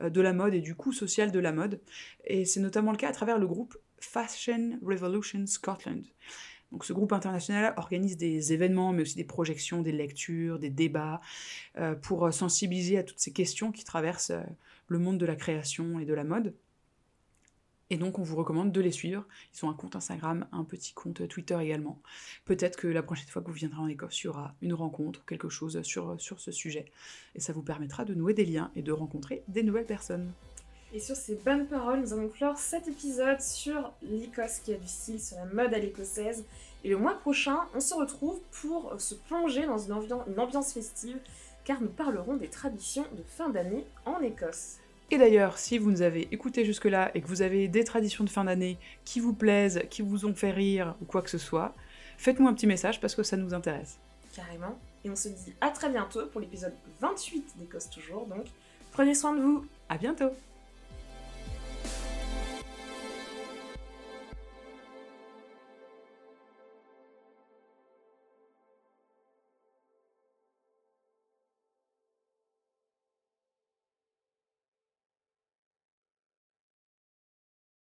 [0.02, 1.80] euh, de la mode et du coût social de la mode.
[2.24, 6.04] Et c'est notamment le cas à travers le groupe Fashion Revolution Scotland.
[6.72, 11.20] Donc ce groupe international organise des événements, mais aussi des projections, des lectures, des débats,
[11.78, 14.42] euh, pour sensibiliser à toutes ces questions qui traversent euh,
[14.88, 16.54] le monde de la création et de la mode.
[17.94, 19.24] Et donc on vous recommande de les suivre.
[19.54, 22.00] Ils ont un compte Instagram, un petit compte Twitter également.
[22.44, 25.24] Peut-être que la prochaine fois que vous viendrez en Écosse, il y aura une rencontre
[25.26, 26.86] quelque chose sur, sur ce sujet.
[27.36, 30.32] Et ça vous permettra de nouer des liens et de rencontrer des nouvelles personnes.
[30.92, 34.88] Et sur ces bonnes paroles, nous allons clore cet épisode sur l'Écosse qui a du
[34.88, 36.44] style, sur la mode à l'écossaise.
[36.82, 41.20] Et le mois prochain, on se retrouve pour se plonger dans une ambiance festive,
[41.64, 44.78] car nous parlerons des traditions de fin d'année en Écosse.
[45.14, 48.28] Et d'ailleurs, si vous nous avez écouté jusque-là et que vous avez des traditions de
[48.28, 51.72] fin d'année qui vous plaisent, qui vous ont fait rire ou quoi que ce soit,
[52.18, 54.00] faites-nous un petit message parce que ça nous intéresse.
[54.34, 54.76] Carrément.
[55.04, 58.46] Et on se dit à très bientôt pour l'épisode 28 d'Écosse toujours, donc
[58.90, 59.64] prenez soin de vous.
[59.88, 60.30] À bientôt